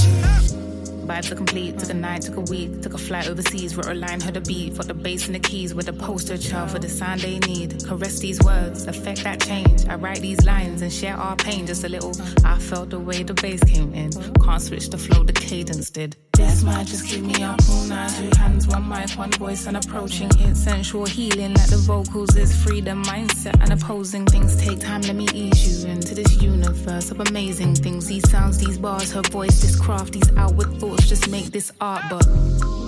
to. 1.06 1.14
Vibes 1.14 1.36
complete. 1.36 1.80
Took 1.80 1.90
a 1.90 1.94
night, 1.94 2.22
took 2.24 2.38
a 2.38 2.42
week, 2.42 2.82
took 2.82 2.94
a 2.94 2.98
flight 2.98 3.28
overseas. 3.28 3.76
Wrote 3.76 3.88
a 3.88 3.94
line, 3.94 4.20
heard 4.22 4.38
a 4.38 4.42
beat. 4.42 4.76
For 4.76 4.84
the 4.84 4.94
bass 4.94 5.28
and 5.28 5.36
the 5.36 5.40
keys 5.40 5.74
with 5.74 5.86
the 5.86 5.94
poster 5.94 6.38
child 6.38 6.72
for 6.72 6.80
the 6.80 6.90
sound 6.90 7.22
they 7.22 7.40
need. 7.40 7.86
Caress 7.86 8.20
these 8.20 8.42
words, 8.42 8.88
affect 8.88 9.24
that 9.24 9.42
change. 9.42 9.86
I 9.88 9.96
write 9.96 10.22
these 10.22 10.44
lines 10.46 10.82
and 10.82 10.92
share 10.92 11.16
our 11.16 11.36
pain 11.36 11.66
just 11.68 11.84
a 11.84 11.90
little. 11.90 12.14
I 12.46 12.60
felt 12.60 12.90
the 12.90 13.00
way 13.00 13.24
the 13.24 13.34
bass 13.34 13.64
came 13.64 13.94
in. 13.94 14.12
Can't 14.44 14.62
switch 14.62 14.90
the 14.90 14.98
flow, 14.98 15.24
the 15.24 15.34
cadence 15.34 15.90
did. 15.90 16.16
That's 16.38 16.64
might 16.64 16.86
just 16.88 17.06
keep 17.08 17.24
me 17.24 17.44
up 17.44 17.60
all 17.70 17.86
night. 17.86 18.12
Two 18.18 18.30
hands, 18.38 18.68
one 18.68 18.88
mic, 18.88 19.10
one 19.12 19.32
voice, 19.32 19.68
and 19.68 19.78
approaching 19.78 20.30
it. 20.40 20.56
Sensual 20.56 21.06
healing, 21.06 21.54
like 21.54 21.70
the 21.70 21.78
vocals 21.78 22.36
is 22.36 22.56
freedom, 22.64 23.04
mindset, 23.04 23.56
and 23.62 23.72
opposing 23.72 24.26
things 24.26 24.56
take 24.56 24.80
time. 24.80 25.02
Let 25.02 25.16
me 25.16 25.28
ease 25.34 25.86
you 25.86 25.92
into 25.92 26.14
this 26.16 26.42
universe 26.42 27.12
of 27.12 27.20
amazing 27.22 27.76
things. 27.76 28.08
These 28.08 28.30
sounds, 28.30 28.58
these 28.58 28.78
bars, 28.78 29.12
her 29.14 29.22
voice, 29.32 29.62
this 29.62 29.80
craft, 29.80 30.14
these 30.14 30.36
outward 30.36 30.78
thoughts 30.80 31.08
just 31.08 31.30
make 31.30 31.46
this 31.46 31.72
art. 31.80 32.04
But 32.10 32.24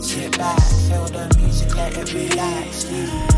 sit 0.02 0.38
back, 0.38 0.62
feel 0.88 1.06
the 1.06 1.34
music, 1.40 1.76
let 1.76 1.98
it 1.98 2.14
relax. 2.14 3.37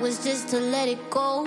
Was 0.00 0.24
just 0.24 0.48
to 0.48 0.58
let 0.58 0.88
it 0.88 1.10
go. 1.10 1.44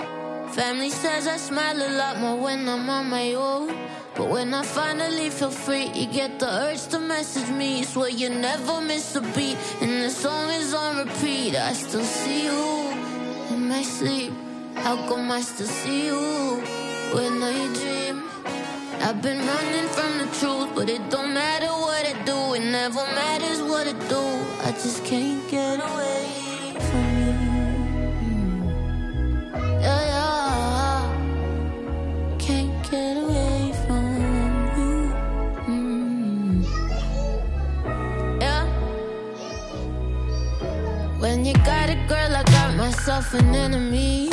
Family 0.52 0.90
says 0.90 1.26
I 1.26 1.36
smile 1.36 1.82
a 1.82 1.90
lot 1.98 2.20
more 2.20 2.36
when 2.36 2.68
I'm 2.68 2.88
on 2.88 3.10
my 3.10 3.34
own. 3.34 3.76
But 4.14 4.28
when 4.28 4.54
I 4.54 4.62
finally 4.62 5.28
feel 5.30 5.50
free, 5.50 5.86
you 5.88 6.06
get 6.06 6.38
the 6.38 6.48
urge 6.48 6.86
to 6.88 7.00
message 7.00 7.50
me. 7.50 7.82
Swear 7.82 8.10
you 8.10 8.28
never 8.30 8.80
miss 8.80 9.16
a 9.16 9.20
beat, 9.20 9.58
and 9.80 10.02
the 10.04 10.10
song 10.10 10.50
is 10.50 10.72
on 10.72 10.98
repeat. 10.98 11.56
I 11.56 11.72
still 11.72 12.04
see 12.04 12.44
you 12.44 12.90
in 13.50 13.68
my 13.68 13.82
sleep. 13.82 14.32
How 14.76 14.96
come 15.08 15.32
I 15.32 15.40
still 15.40 15.66
see 15.66 16.06
you 16.06 16.62
when 17.12 17.42
I 17.42 17.58
dream? 17.74 18.22
I've 19.06 19.20
been 19.20 19.38
running 19.38 19.88
from 19.96 20.18
the 20.18 20.28
truth, 20.38 20.70
but 20.76 20.88
it 20.88 21.02
don't 21.10 21.34
matter 21.34 21.72
what 21.86 22.06
I 22.06 22.14
do. 22.24 22.54
It 22.54 22.64
never 22.70 23.04
matters 23.20 23.60
what 23.62 23.88
I 23.88 23.94
do. 24.08 24.24
I 24.62 24.70
just 24.70 25.04
can't 25.04 25.42
get 25.50 25.80
away 25.80 26.13
an 43.34 43.54
enemy. 43.54 44.30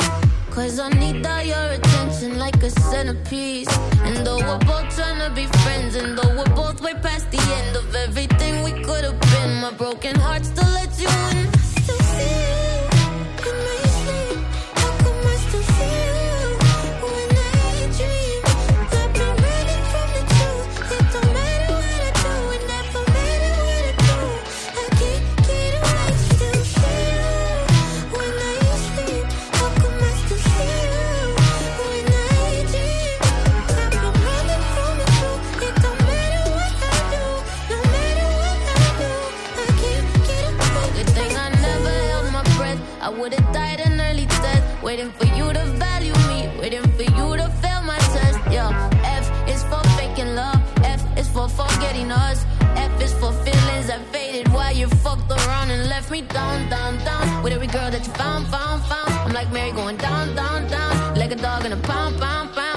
Cause 0.50 0.78
I 0.78 0.88
need 0.90 1.26
all 1.26 1.42
your 1.42 1.70
attention 1.72 2.38
like 2.38 2.62
a 2.62 2.70
centerpiece. 2.70 3.68
And 4.04 4.26
though 4.26 4.38
we're 4.38 4.58
both 4.58 4.94
trying 4.94 5.18
to 5.18 5.30
be 5.34 5.46
friends, 5.62 5.96
and 5.96 6.16
though 6.16 6.36
we're 6.36 6.54
both 6.54 6.80
way 6.80 6.94
past 6.94 7.30
the 7.30 7.40
end 7.58 7.76
of 7.76 7.94
everything 7.94 8.62
we 8.62 8.72
could 8.84 9.04
have 9.04 9.20
been, 9.20 9.60
my 9.60 9.72
broken 9.72 10.14
heart 10.14 10.44
still 10.44 10.70
lets 10.70 11.00
you 11.00 11.08
in. 11.08 11.31
Girl 57.72 57.90
that 57.90 58.06
you 58.06 58.12
found, 58.12 58.46
found, 58.48 58.82
found. 58.82 59.10
I'm 59.10 59.32
like 59.32 59.50
Mary 59.50 59.72
going 59.72 59.96
down, 59.96 60.36
down, 60.36 60.68
down. 60.68 61.16
Like 61.16 61.32
a 61.32 61.36
dog 61.36 61.64
in 61.64 61.72
a 61.72 61.76
pound, 61.76 62.20
pound, 62.20 62.52
pound. 62.52 62.71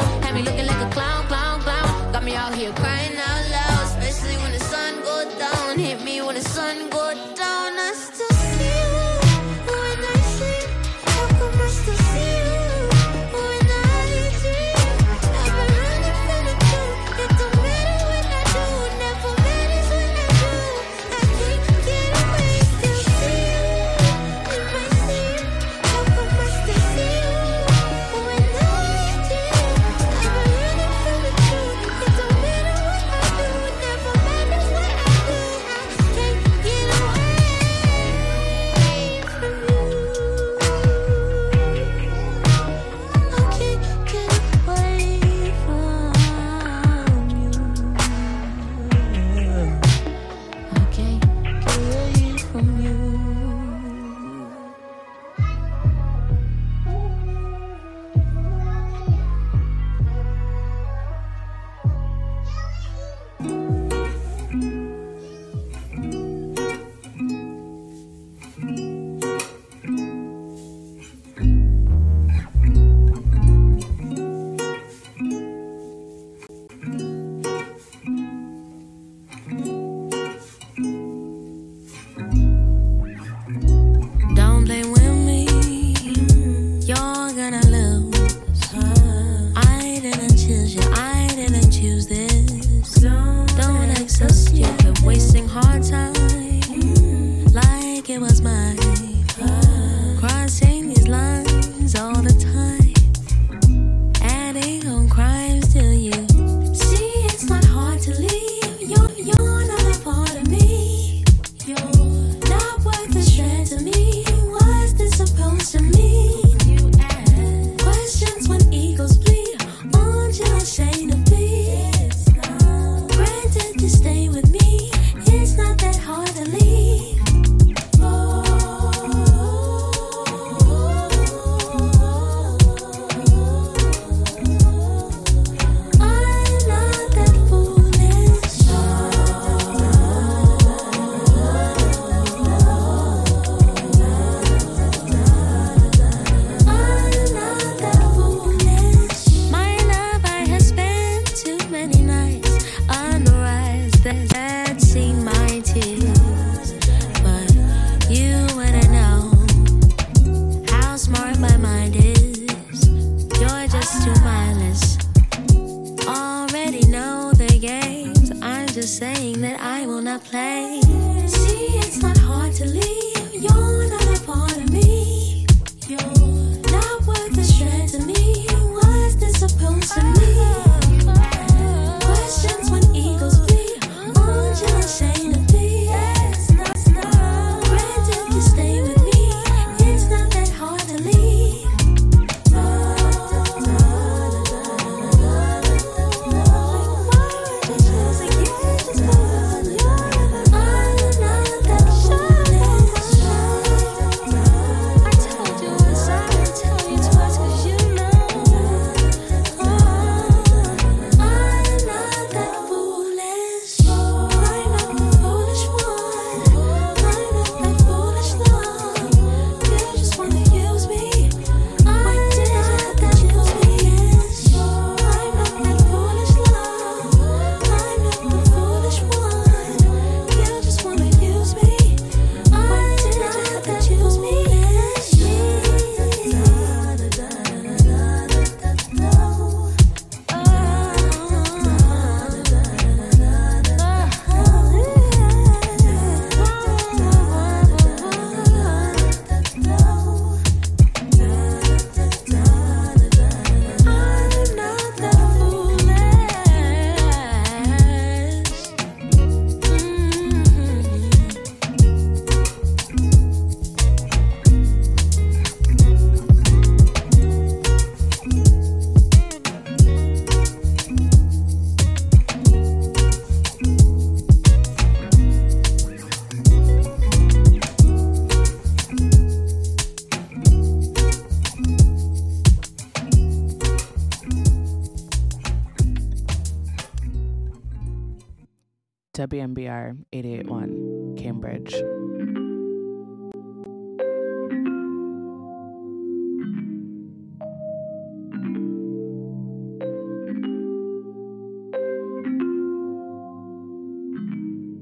WMBR 289.35 289.97
881 290.13 291.15
Cambridge. 291.17 291.73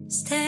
Staying 0.08 0.43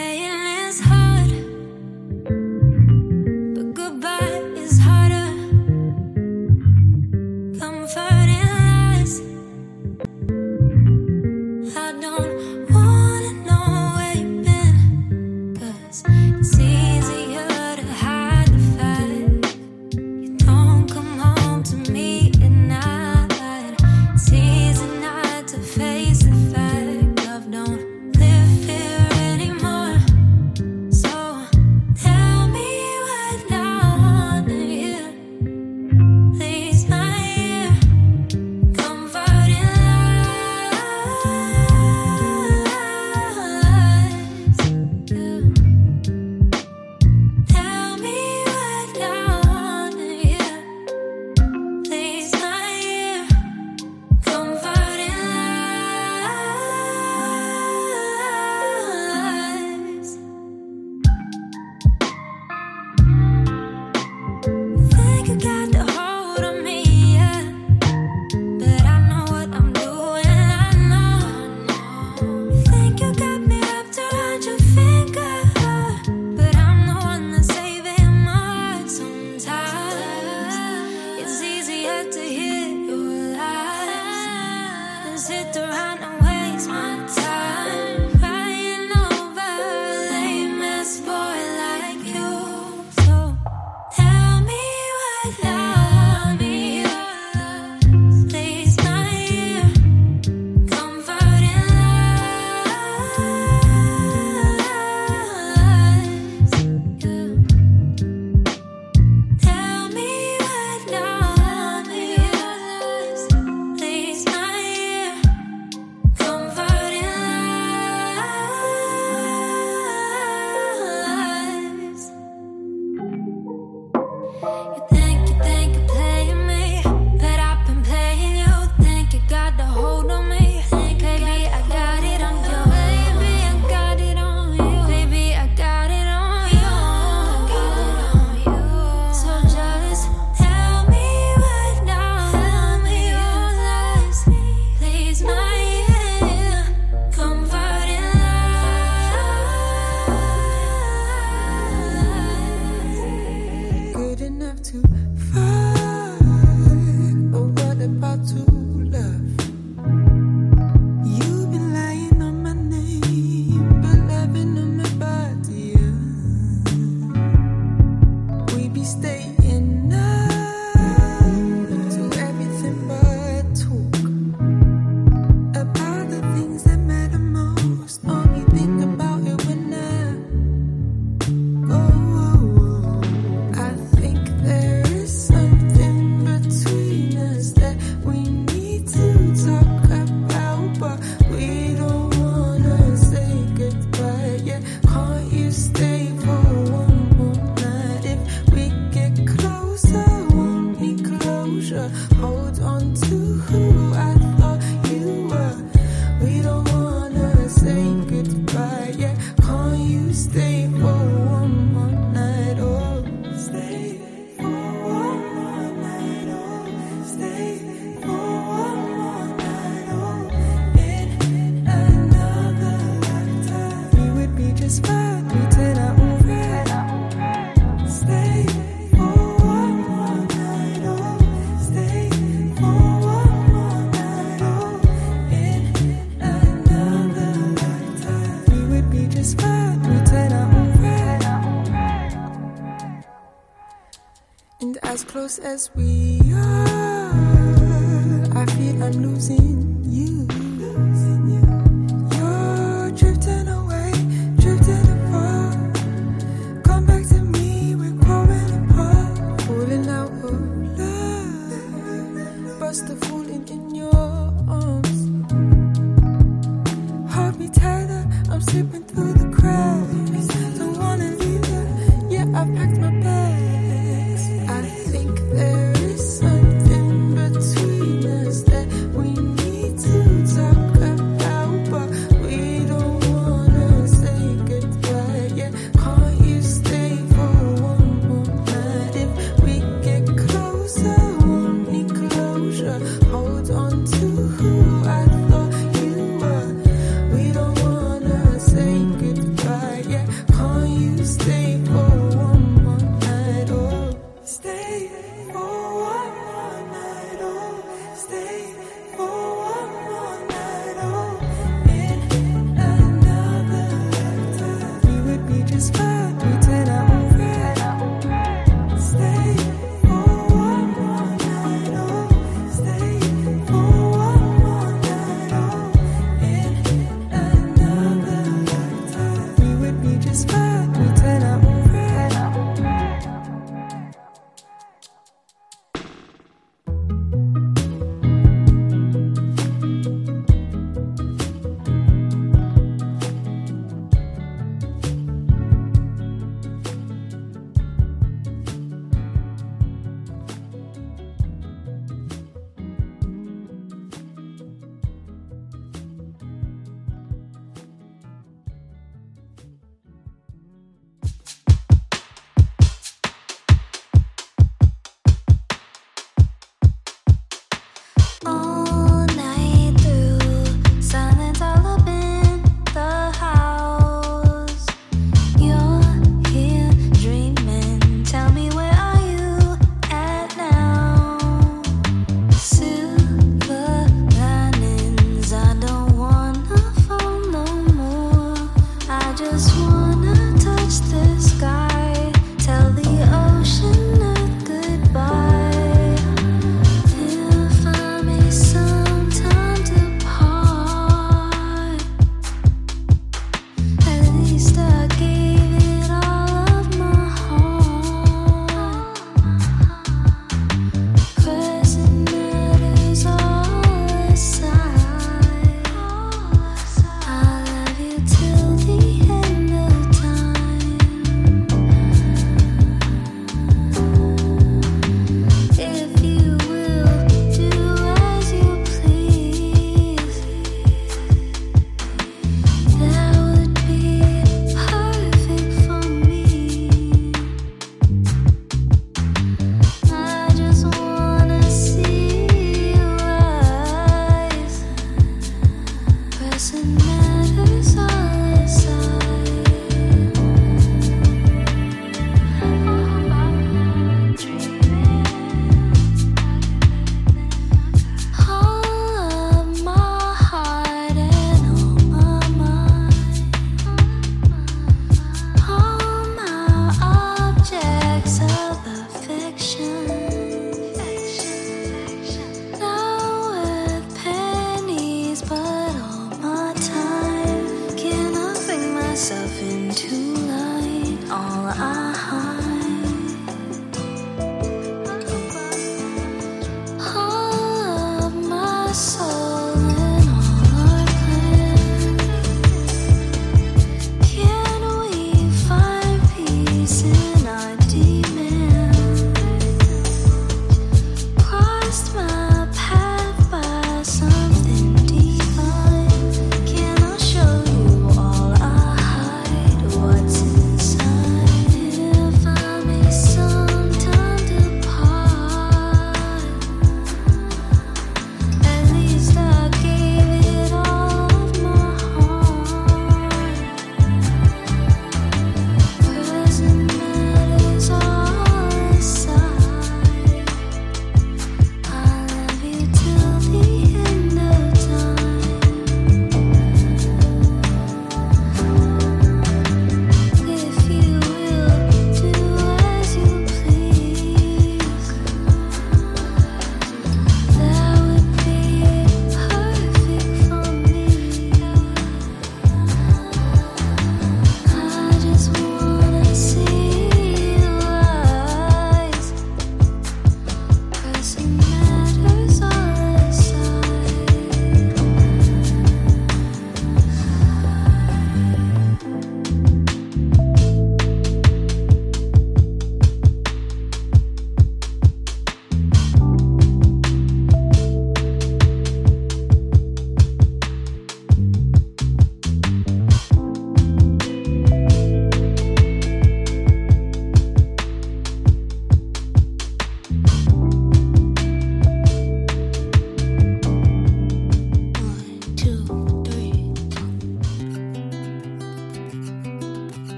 as 245.46 245.70
we 245.76 245.95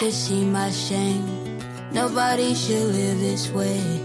could 0.00 0.14
see 0.14 0.46
my 0.46 0.70
shame. 0.70 1.26
Nobody 1.92 2.54
should 2.54 2.94
live 2.94 3.20
this 3.20 3.50
way. 3.50 3.99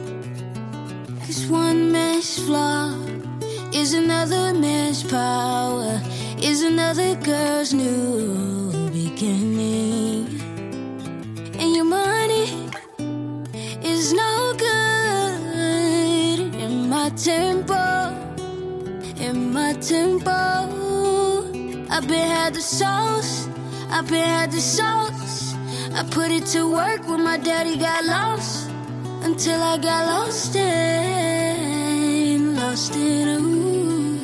Got 29.86 30.06
lost 30.08 30.56
in, 30.56 32.56
lost 32.56 32.96
in 32.96 33.28
ooh, 33.28 34.18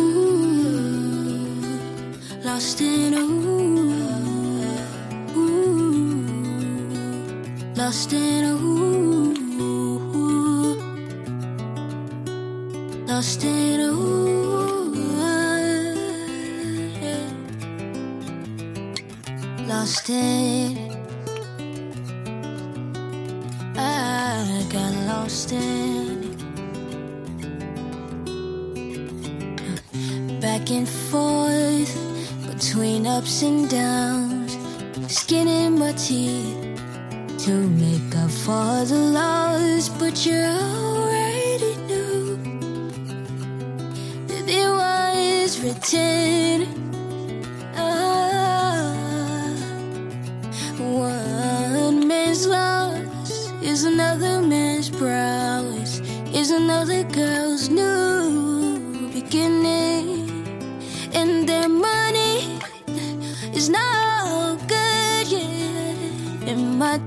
ooh, 0.00 1.44
lost 2.42 2.80
in 2.80 3.14
ooh, 3.14 3.92
ooh, 5.36 6.26
lost 7.76 8.12
in 8.14 8.44
ooh, 8.44 9.34
lost 13.06 13.44
in 13.44 13.80
ooh, 13.80 14.94
lost 19.68 20.08
in. 20.08 20.79
In 25.52 26.00
back 30.40 30.70
and 30.70 30.88
forth 30.88 31.94
between 32.50 33.06
ups 33.06 33.42
and 33.42 33.70
downs, 33.70 34.56
skinning 35.06 35.78
my 35.78 35.92
teeth 35.92 36.82
to 37.38 37.52
make 37.52 38.16
up 38.16 38.30
for 38.30 38.84
the 38.84 39.00
loss. 39.14 39.88
But 39.88 40.26
you 40.26 40.34
already 40.34 41.76
knew 41.86 42.36
that 44.26 44.48
it 44.48 44.68
was 44.68 45.60
written. 45.62 46.89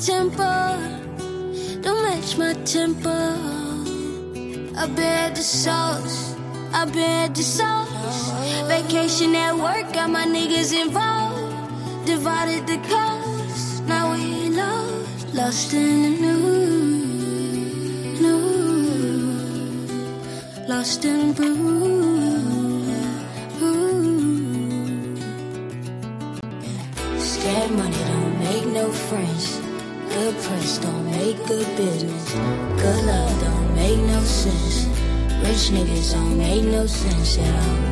Tempo 0.05 0.43
don't 1.81 2.03
match 2.03 2.37
my 2.37 2.53
tempo. 2.65 3.09
I 4.75 4.85
bear 4.87 5.29
the 5.29 5.41
sauce, 5.41 6.35
I 6.73 6.83
bear 6.83 7.29
the 7.29 7.41
sauce. 7.41 8.31
Vacation 8.67 9.33
at 9.33 9.55
work, 9.55 9.93
got 9.93 10.09
my 10.09 10.25
niggas 10.25 10.73
involved. 10.73 12.05
Divided 12.05 12.67
the 12.67 12.79
cost, 12.89 13.83
now 13.85 14.11
we 14.11 14.49
lost, 14.49 15.33
lost 15.33 15.73
in 15.73 16.01
the 16.01 16.09
new, 16.19 17.39
new, 18.23 19.47
lost 20.67 21.05
in 21.05 21.31
blue. 21.31 22.12
Niggas 35.73 36.13
don't 36.13 36.37
make 36.37 36.63
no 36.63 36.85
sense 36.85 37.39
at 37.39 37.67
all. 37.67 37.82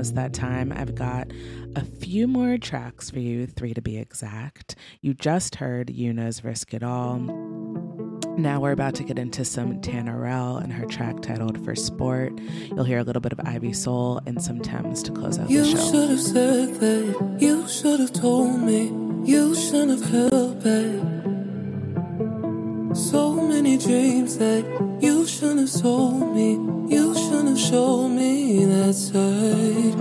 Almost 0.00 0.14
that 0.14 0.32
time. 0.32 0.72
I've 0.74 0.94
got 0.94 1.30
a 1.76 1.84
few 1.84 2.26
more 2.26 2.56
tracks 2.56 3.10
for 3.10 3.18
you, 3.18 3.46
three 3.46 3.74
to 3.74 3.82
be 3.82 3.98
exact. 3.98 4.74
You 5.02 5.12
just 5.12 5.56
heard 5.56 5.88
Yuna's 5.88 6.42
Risk 6.42 6.72
It 6.72 6.82
All. 6.82 7.18
Now 8.38 8.60
we're 8.60 8.72
about 8.72 8.94
to 8.94 9.04
get 9.04 9.18
into 9.18 9.44
some 9.44 9.82
Tanerélle 9.82 10.64
and 10.64 10.72
her 10.72 10.86
track 10.86 11.20
titled 11.20 11.62
For 11.62 11.74
Sport. 11.74 12.32
You'll 12.68 12.84
hear 12.84 12.96
a 12.96 13.02
little 13.02 13.20
bit 13.20 13.34
of 13.34 13.40
Ivy 13.40 13.74
Sole 13.74 14.22
and 14.24 14.42
some 14.42 14.60
Tems 14.60 15.02
to 15.02 15.12
close 15.12 15.38
out 15.38 15.50
You 15.50 15.64
the 15.64 15.66
show. 15.66 15.76
You 15.76 15.90
should 15.90 16.08
have 16.08 16.20
said 16.20 16.74
that. 16.76 17.36
You 17.38 17.68
should 17.68 18.00
have 18.00 18.14
told 18.14 18.58
me. 18.58 18.86
You 19.30 19.54
shouldn't 19.54 20.00
have 20.00 20.10
held 20.10 20.64
back. 20.64 21.39
So 22.94 23.34
many 23.34 23.78
dreams 23.78 24.36
that 24.38 24.64
you 25.00 25.24
shouldn't 25.24 25.60
have 25.60 25.80
told 25.80 26.34
me. 26.34 26.54
You 26.88 27.14
shouldn't 27.14 27.50
have 27.50 27.58
showed 27.58 28.08
me 28.08 28.64
that 28.64 28.94
side. 28.94 29.94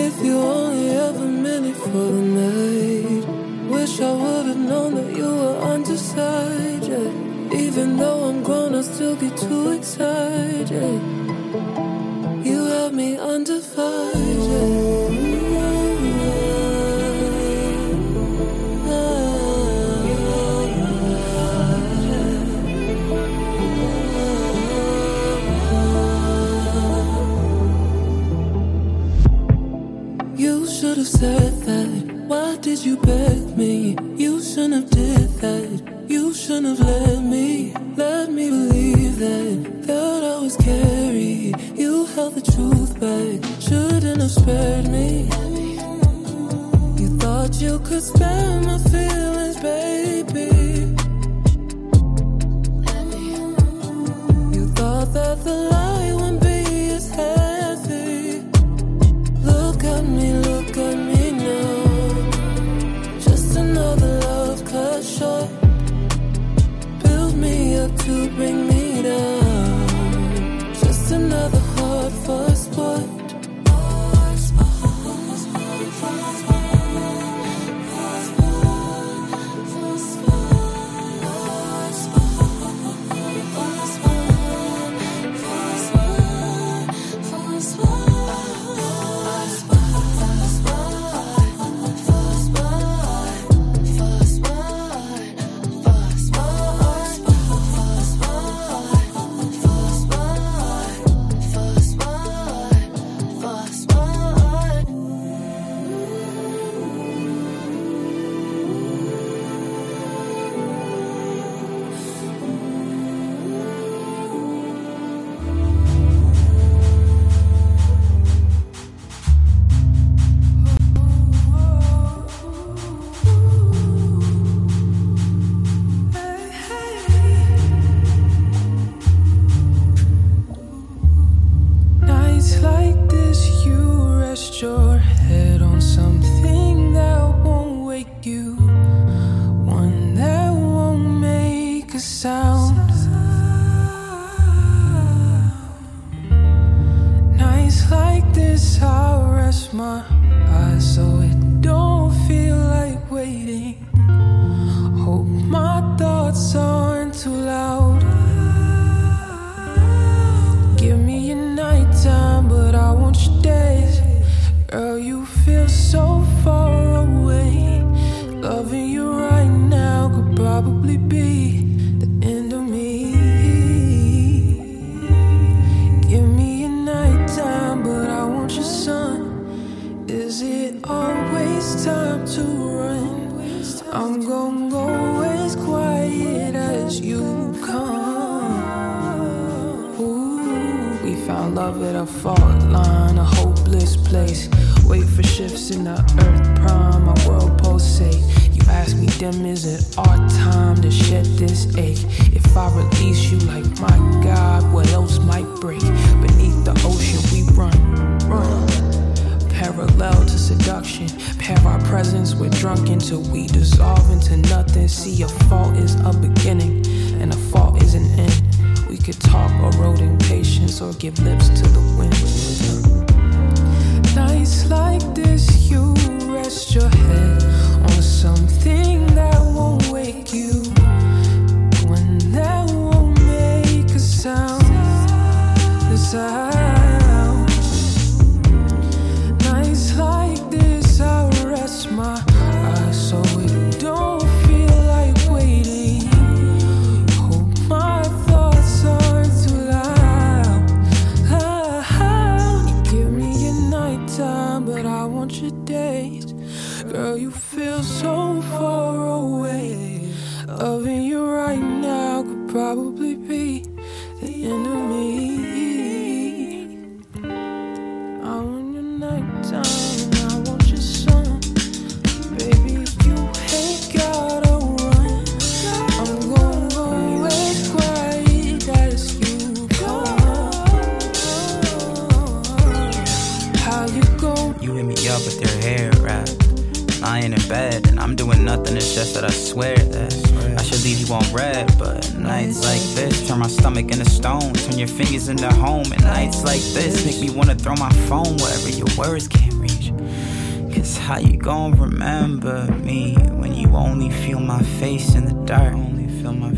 If 0.00 0.24
you 0.24 0.38
only 0.38 0.88
ever 0.90 1.26
meant 1.26 1.66
it 1.66 1.76
for 1.76 1.90
the 1.90 2.22
night. 2.40 3.70
Wish 3.70 4.00
I 4.00 4.12
would 4.12 4.46
have 4.46 4.56
known 4.56 4.94
that 4.94 5.14
you 5.14 5.28
were 5.28 5.58
undecided. 5.58 7.12
Even 7.52 7.98
though 7.98 8.30
I'm 8.30 8.42
grown, 8.42 8.74
I 8.74 8.80
still 8.80 9.16
get 9.16 9.36
too 9.36 9.72
excited. 9.72 11.02
You 12.42 12.64
have 12.64 12.94
me 12.94 13.18
You 13.18 15.29
have 31.00 31.08
said 31.08 31.52
that. 31.62 32.26
Why 32.28 32.56
did 32.56 32.84
you 32.84 32.98
beg 32.98 33.56
me? 33.56 33.96
You 34.16 34.42
shouldn't 34.42 34.74
have 34.74 34.90
did 34.90 35.28
that. 35.44 36.04
You 36.08 36.34
shouldn't 36.34 36.78
have 36.78 36.86
let 36.86 37.22
me, 37.22 37.72
let 37.96 38.30
me 38.30 38.50
believe 38.50 39.18
that. 39.18 39.86
That 39.86 40.22
I 40.34 40.36
was 40.42 40.56
carried. 40.58 41.54
You 41.74 42.04
held 42.14 42.34
the 42.34 42.42
truth 42.52 42.92
back. 43.00 43.38
Shouldn't 43.66 44.20
have 44.20 44.30
spared 44.30 44.88
me. 44.88 45.22
You 47.00 47.08
thought 47.18 47.54
you 47.62 47.78
could 47.78 48.02
spare 48.02 48.60
my 48.60 48.78
feelings, 48.92 49.58
baby. 49.70 50.50
You 54.54 54.64
thought 54.76 55.08
that 55.14 55.44
the 55.44 55.54
lie 55.72 56.09
up 67.80 67.96
to 67.96 68.28
bring 68.36 68.69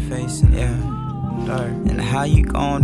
facing, 0.08 0.52
yeah. 0.52 0.76
Dark. 1.46 1.70
And 1.70 2.00
how 2.00 2.24
you 2.24 2.44
gon' 2.44 2.81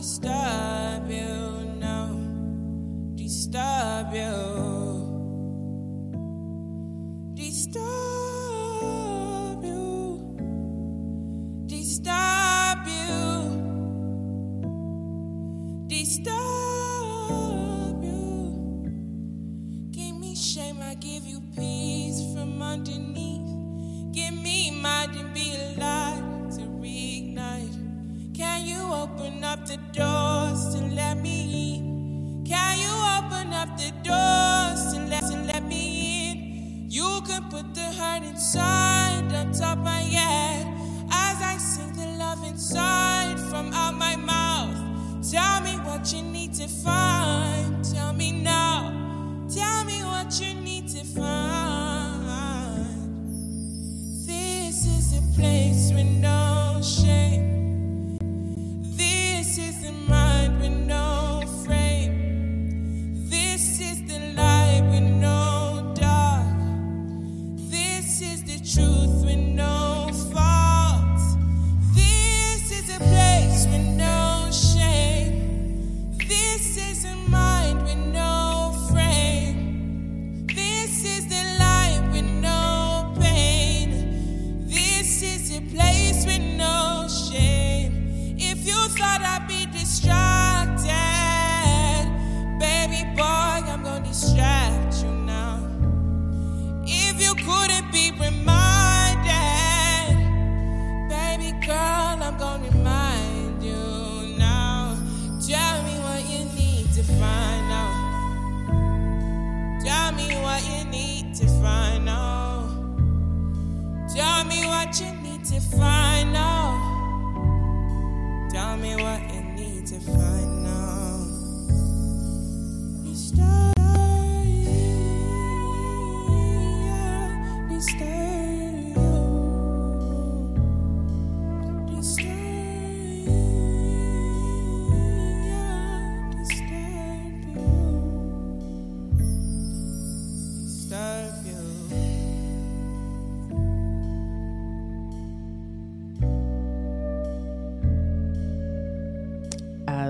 Stop. 0.00 0.77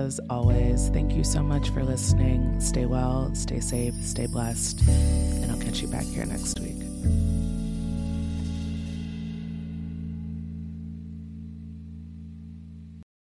as 0.09 0.19
always, 0.27 0.89
thank 0.89 1.13
you 1.13 1.23
so 1.23 1.43
much 1.43 1.69
for 1.69 1.83
listening. 1.83 2.59
Stay 2.59 2.87
well, 2.87 3.29
stay 3.35 3.59
safe, 3.59 3.93
stay 4.03 4.25
blessed, 4.25 4.81
and 4.87 5.51
I'll 5.51 5.59
catch 5.59 5.81
you 5.81 5.87
back 5.87 6.05
here 6.05 6.25
next 6.25 6.59
week. 6.59 6.68